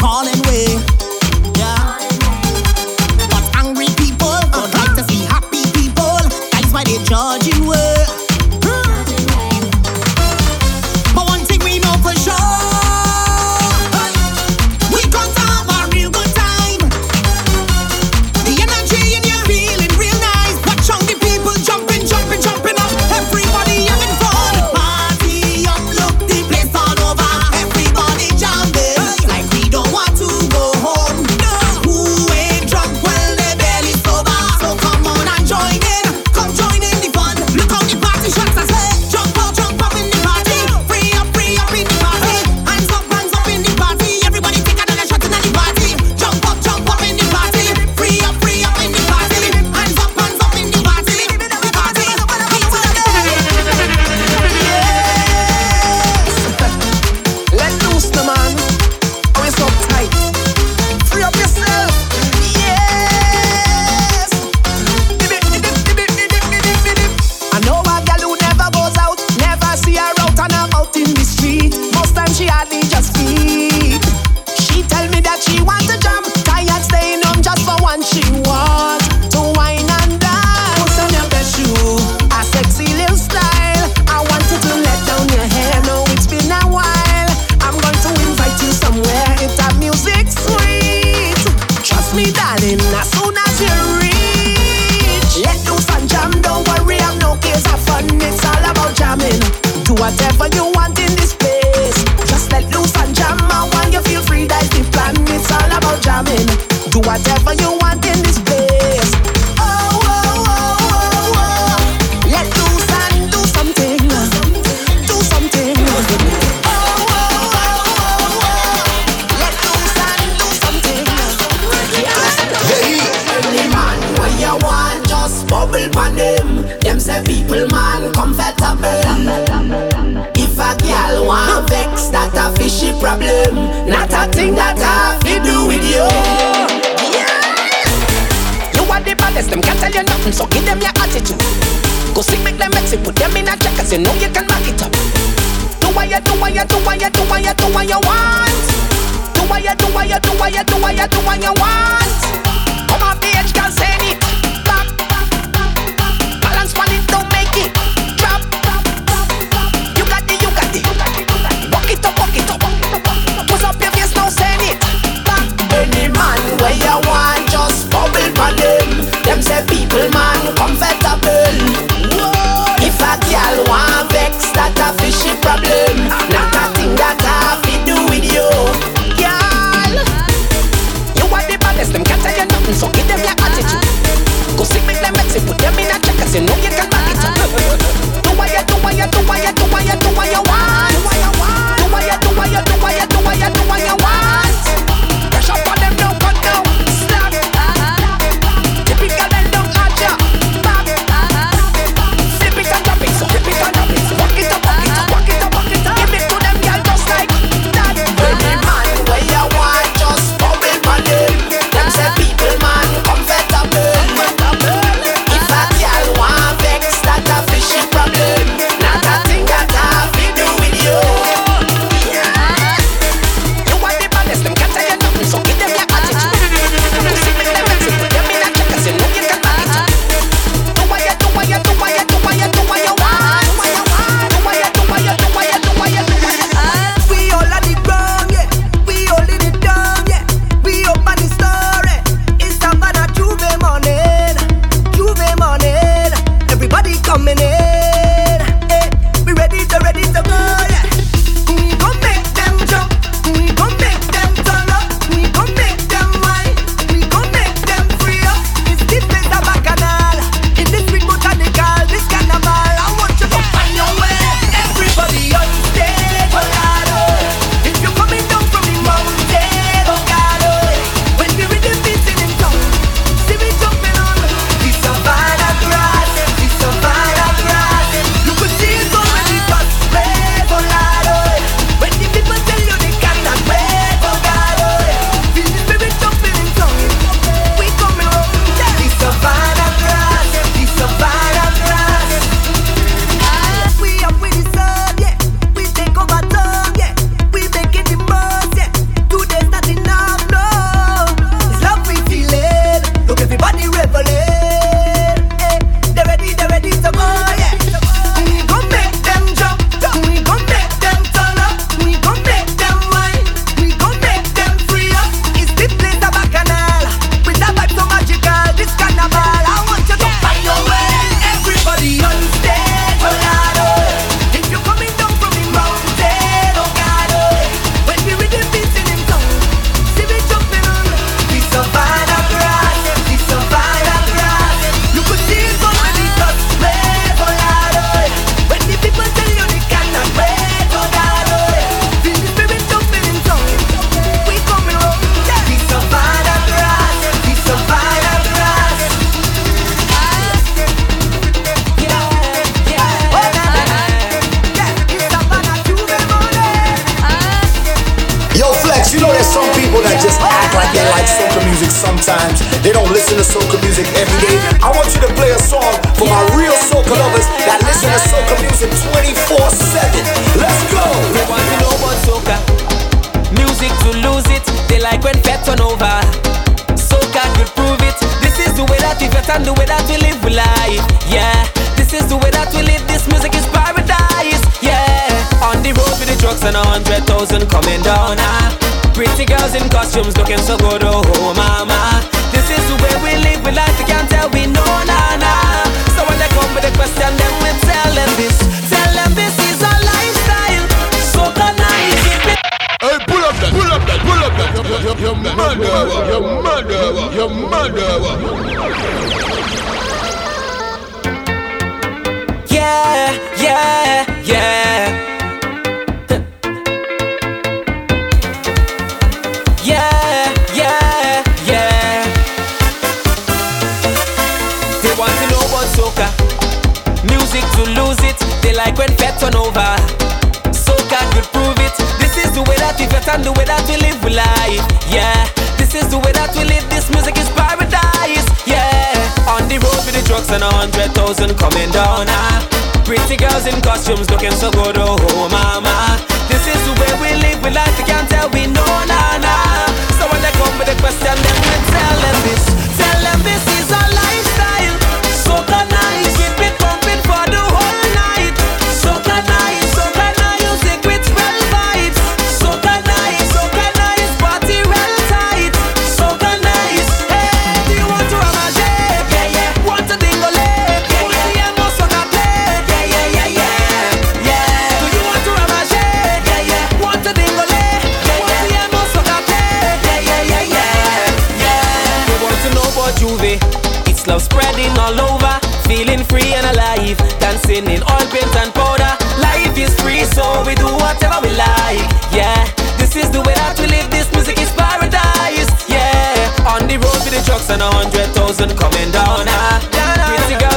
[0.00, 0.39] calling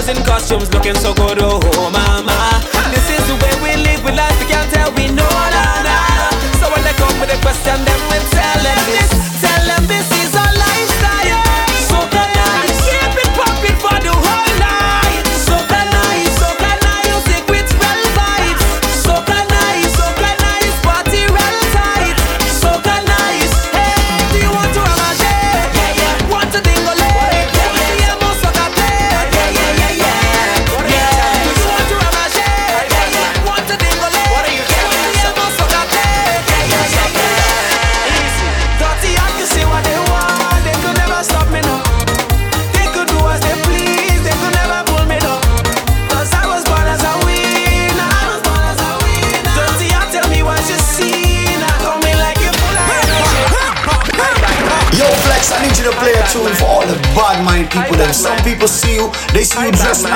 [0.09, 1.82] in costumes looking so good, oh.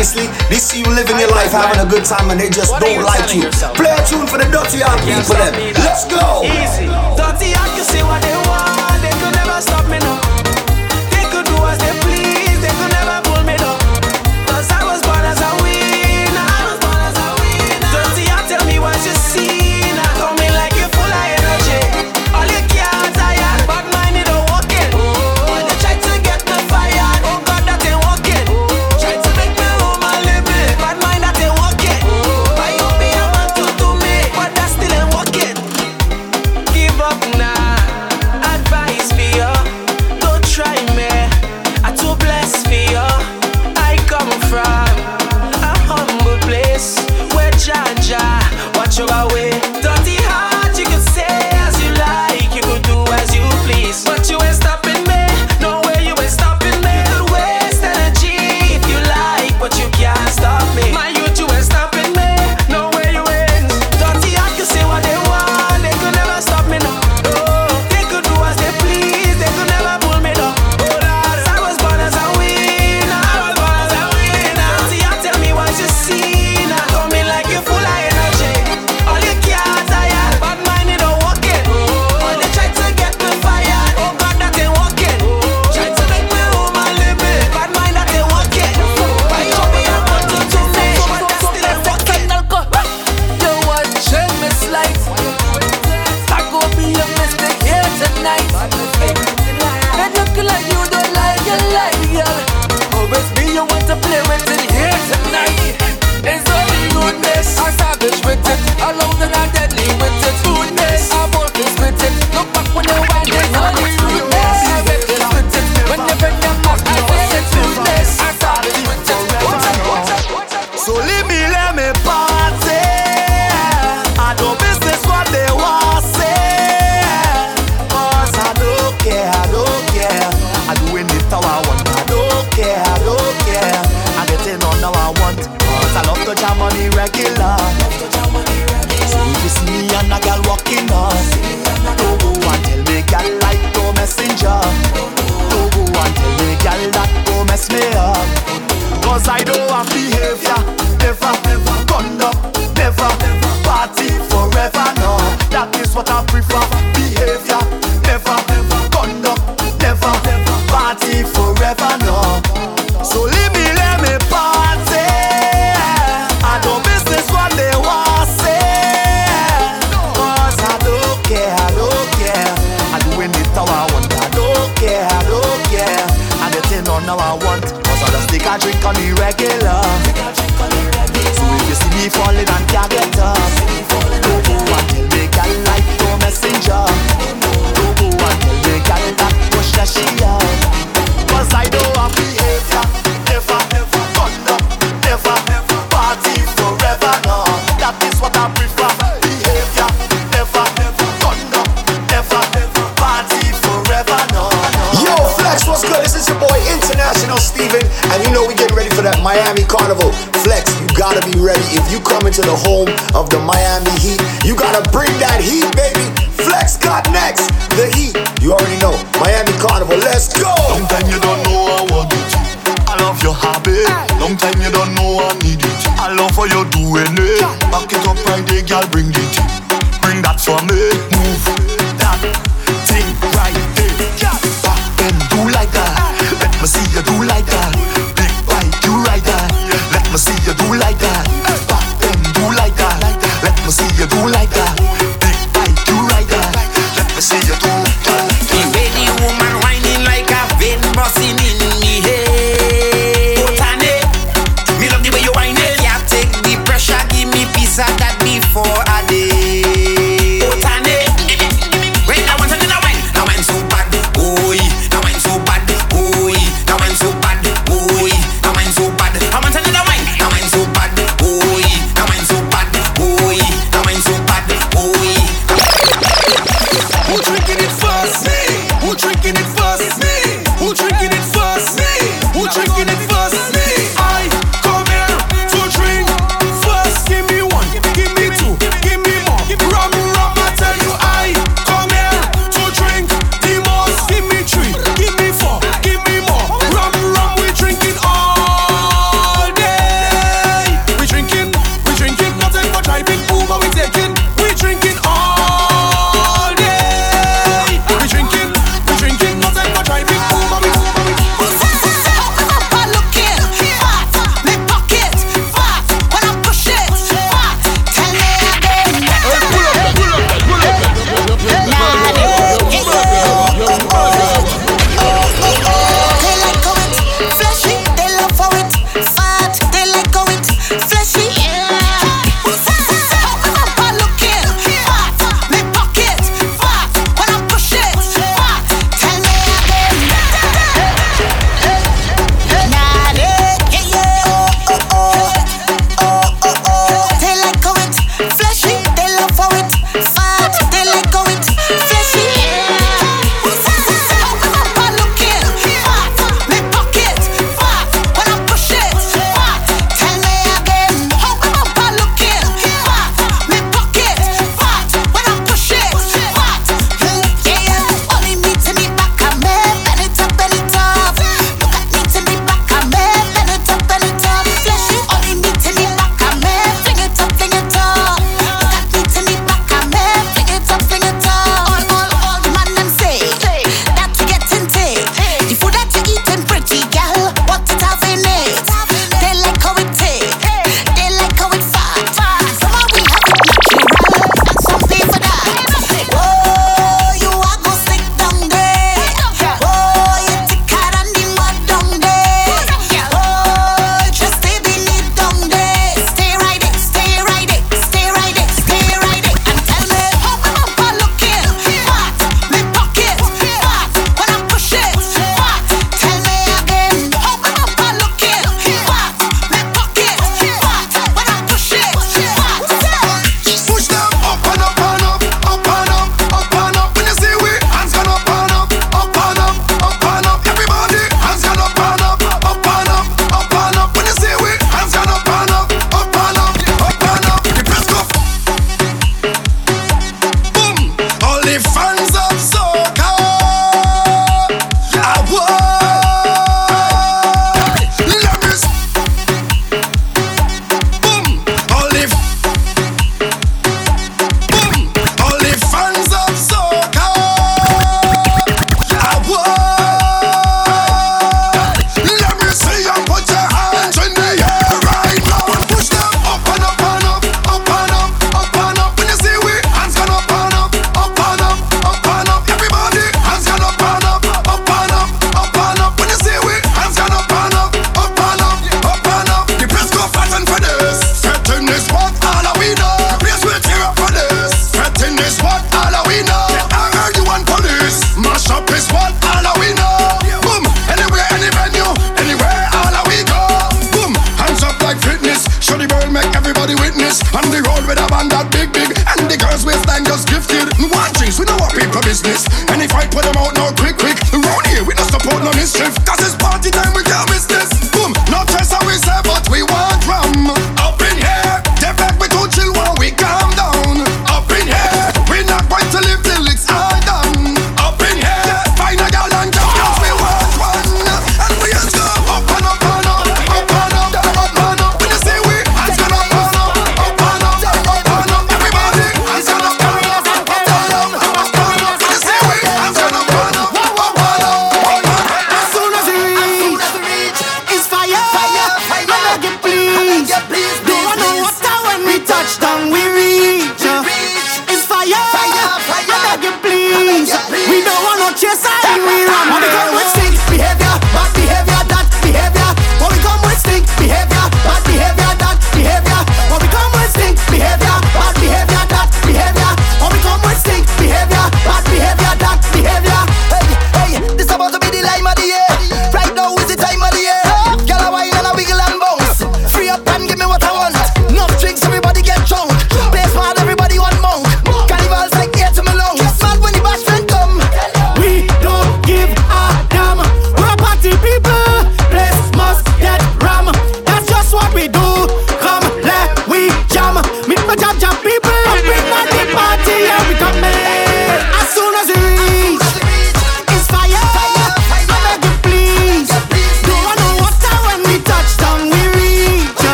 [0.00, 0.26] nicely.
[0.48, 3.04] They see you living your life, having a good time, and they just what don't
[3.04, 3.44] like you.
[3.76, 5.36] Play a tune for the dirty art people.
[5.36, 5.74] Then.
[5.74, 6.40] Let's go.
[6.42, 6.88] Easy.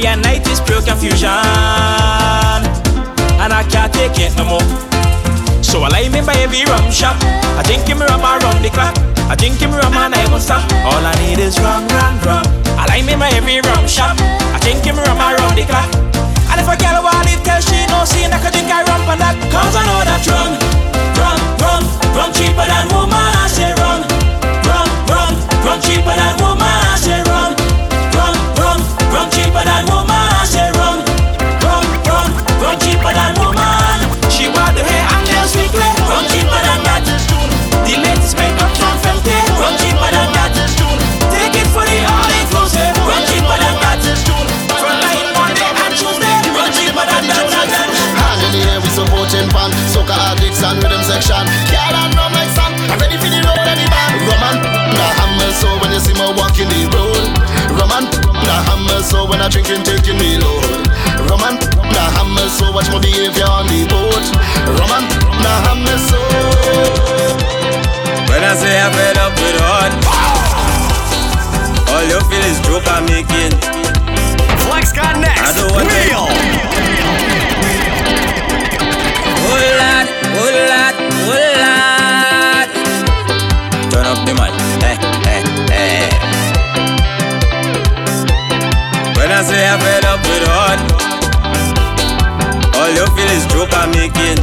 [0.00, 1.28] Day and night is pure confusion,
[3.36, 4.64] and I can't take it no more.
[5.60, 7.20] So I lie me by every rum shop.
[7.60, 8.96] I drink him rum around the clock.
[9.28, 10.64] I drink him rum and I won't stop.
[10.88, 12.48] All I need is rum, rum, rum.
[12.80, 14.16] I lie me by every rum shop.
[14.56, 15.92] I drink him rum around the clock.
[16.48, 19.04] And if a girl want it, tell she no see, I can drink I rum
[19.04, 19.36] for that.
[19.52, 20.56] Cause I know that rum,
[21.20, 21.84] rum, rum,
[22.16, 23.20] rum cheaper than woman.
[23.36, 24.00] I say rum,
[24.64, 26.64] rum, rum, rum cheaper than woman.
[26.88, 27.29] I say rum,
[29.52, 29.66] woman.
[29.68, 30.09] I say
[59.30, 61.30] when I drinking taking me load oh.
[61.30, 64.26] Rum and the hammer So watch my behavior on the boat
[64.66, 65.06] Rum and
[65.38, 66.18] the hammer So
[68.26, 69.94] When I say I'm fed up with hard,
[71.94, 73.54] all you feel is joke I'm making.
[74.66, 75.42] Flexx Got Next.
[75.42, 76.79] I don't want Real.
[89.60, 90.80] Say I'm fed up with hard,
[92.80, 94.40] all you feel is joke I'm making.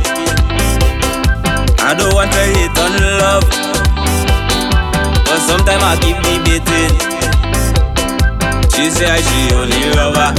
[1.81, 3.41] I don't want to hate on love,
[5.25, 6.93] but sometimes I keep debating.
[8.69, 10.37] She say she only lover,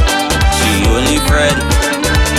[0.62, 1.58] she only friend.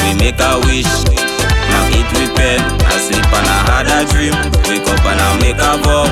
[0.07, 2.63] We make a wish, now eat with pen.
[2.87, 4.31] I sleep and I had a dream,
[4.63, 6.07] wake up and I make a vow.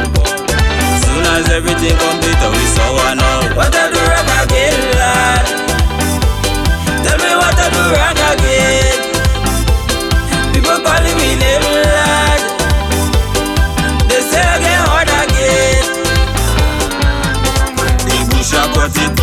[1.08, 3.56] Soon as everything complete, we saw one now.
[3.56, 5.67] What I do wrong again, lad?
[7.88, 9.00] Wrong again.
[10.52, 12.42] People calling me name, lad.
[14.10, 15.86] They say I get hard again.
[18.04, 19.14] The bush I cut it,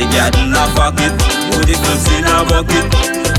[0.00, 1.12] the garden I fuck it,
[1.52, 2.88] put the fruits in a bucket.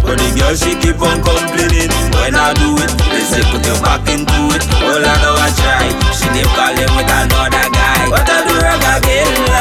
[0.05, 2.91] But the girl she keep on complaining when I do it.
[3.09, 4.63] They say put your back into it.
[4.85, 5.89] All I know I try.
[6.13, 8.07] She name calling with another guy.
[8.13, 9.56] What I do wrong again,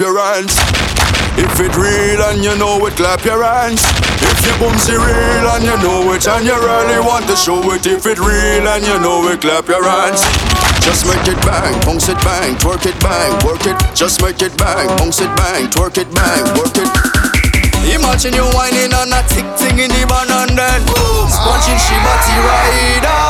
[0.00, 0.52] your hands.
[1.38, 3.80] If it real and you know it, clap your hands.
[4.20, 7.86] If your bumsy real and you know it, and you really want to show it.
[7.86, 10.20] If it real and you know it, clap your hands.
[10.80, 13.76] Just make it bang, bounce it bang, twerk it bang, work it.
[13.94, 16.88] Just make it bang, bounce it bang, twerk it bang, work it.
[17.86, 21.94] Imagine you whining on a tick ting in the van and then boom, Sponching she
[22.02, 23.22] body rider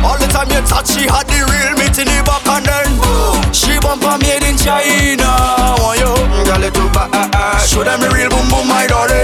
[0.00, 2.88] All the time you touch she had the real meat in the back and then
[2.96, 3.15] boom
[3.86, 5.30] bumper made in China.
[5.78, 6.10] Oh, yo,
[6.42, 7.62] girl, it too bad.
[7.62, 9.22] Show them the real boom boom, my daughter.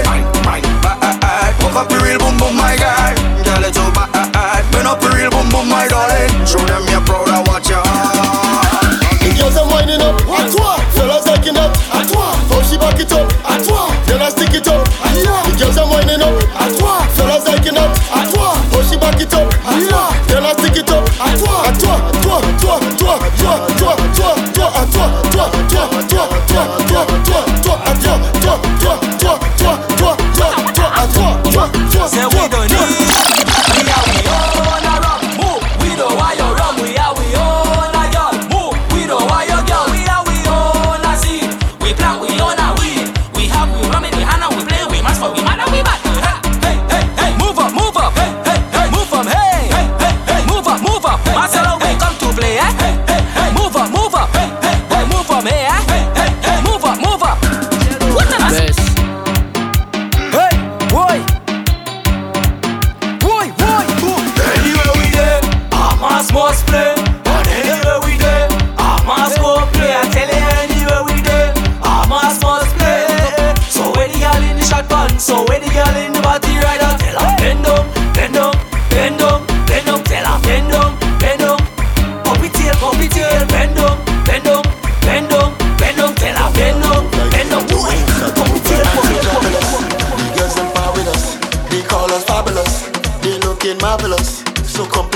[1.59, 3.11] Puff up the real boom boom, my guy.
[3.43, 4.11] Girl, it too bad.
[4.83, 6.45] Up the real boom boom, my darling.
[6.45, 7.22] Show them your pro.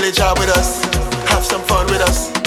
[0.08, 0.82] a job with us,
[1.28, 2.37] have some fun with us.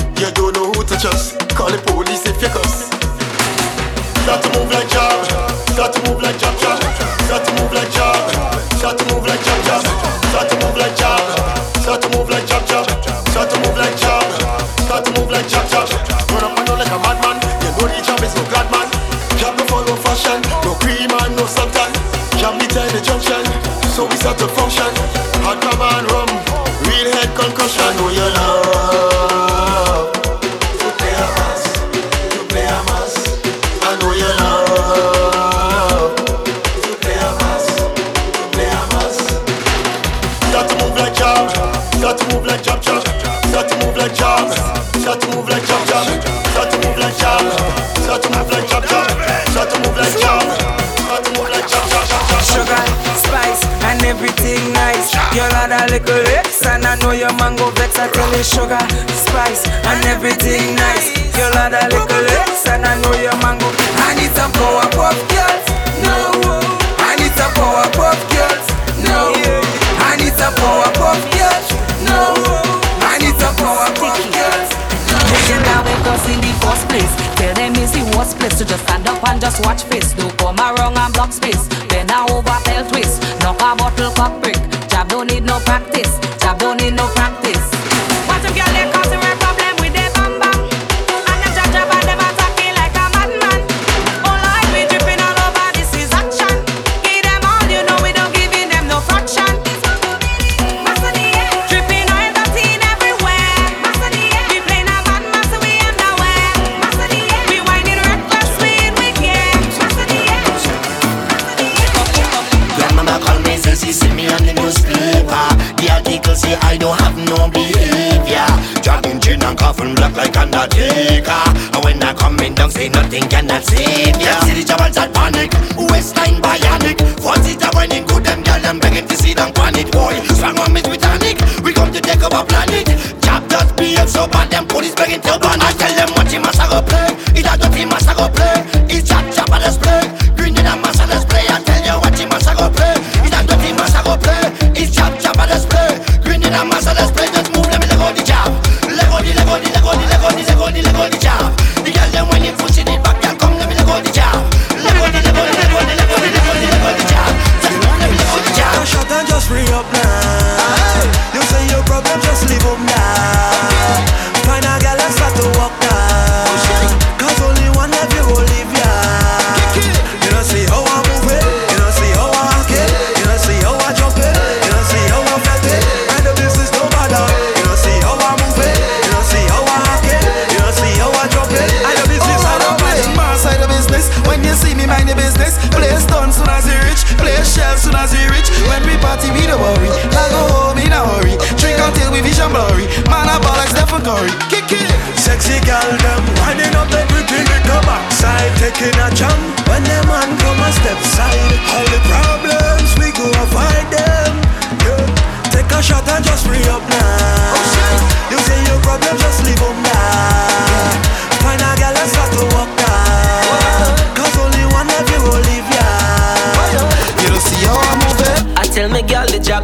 [58.72, 59.01] yoga.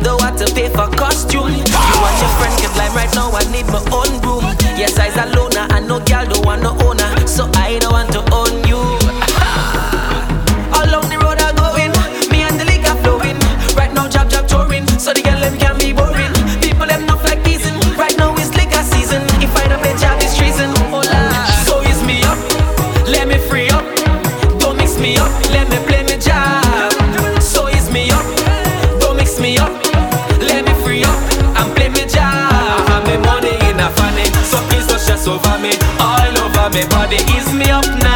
[0.08, 1.52] though I had to pay for costume.
[1.52, 4.46] You want your friends get lime right now, I need my own room.
[4.80, 7.12] Yes, I's a loner, and no girl don't want no owner.
[7.28, 8.27] So I don't want to
[36.78, 38.07] Everybody ease me up now.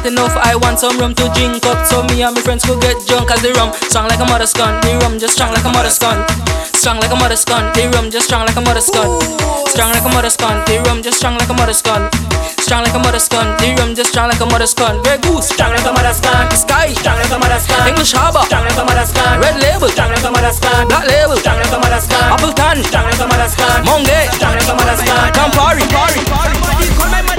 [0.00, 0.36] not enough.
[0.36, 3.28] I want some rum to drink up so me and my friends could get drunk.
[3.28, 4.80] Cause the rum strong like a mother's gun.
[4.80, 6.24] The rum just strong like a mother's gun.
[6.72, 7.72] Strong like a mother's gun.
[7.74, 9.08] The rum just strong like a mother's gun.
[9.68, 10.64] Strong like a mother's gun.
[10.64, 12.08] The rum just strong like a mother's gun.
[12.64, 13.46] Strong like a mother's gun.
[13.60, 15.02] The rum just strong like a mother's gun.
[15.04, 16.48] Grey Goose strong like a mother's gun.
[16.56, 17.84] Sky strong like a mother's gun.
[17.88, 19.40] English Harbor strong like a mother's gun.
[19.40, 20.88] Red Label strong like a mother's gun.
[20.88, 22.26] Black Label strong like a mother's gun.
[22.32, 23.78] Appleton strong like a mother's gun.
[23.84, 25.28] Mount Gay strong like a mother's gun.
[25.36, 25.84] Campari.
[25.92, 26.24] Campari.
[26.24, 26.88] Campari.
[26.88, 27.29] Campari.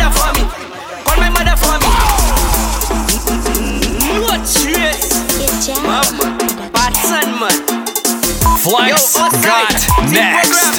[8.62, 9.74] Flexx Yo, Scott
[10.14, 10.78] next.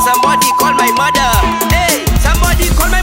[0.00, 1.28] Somebody call my mother.
[1.68, 3.01] Hey, somebody call my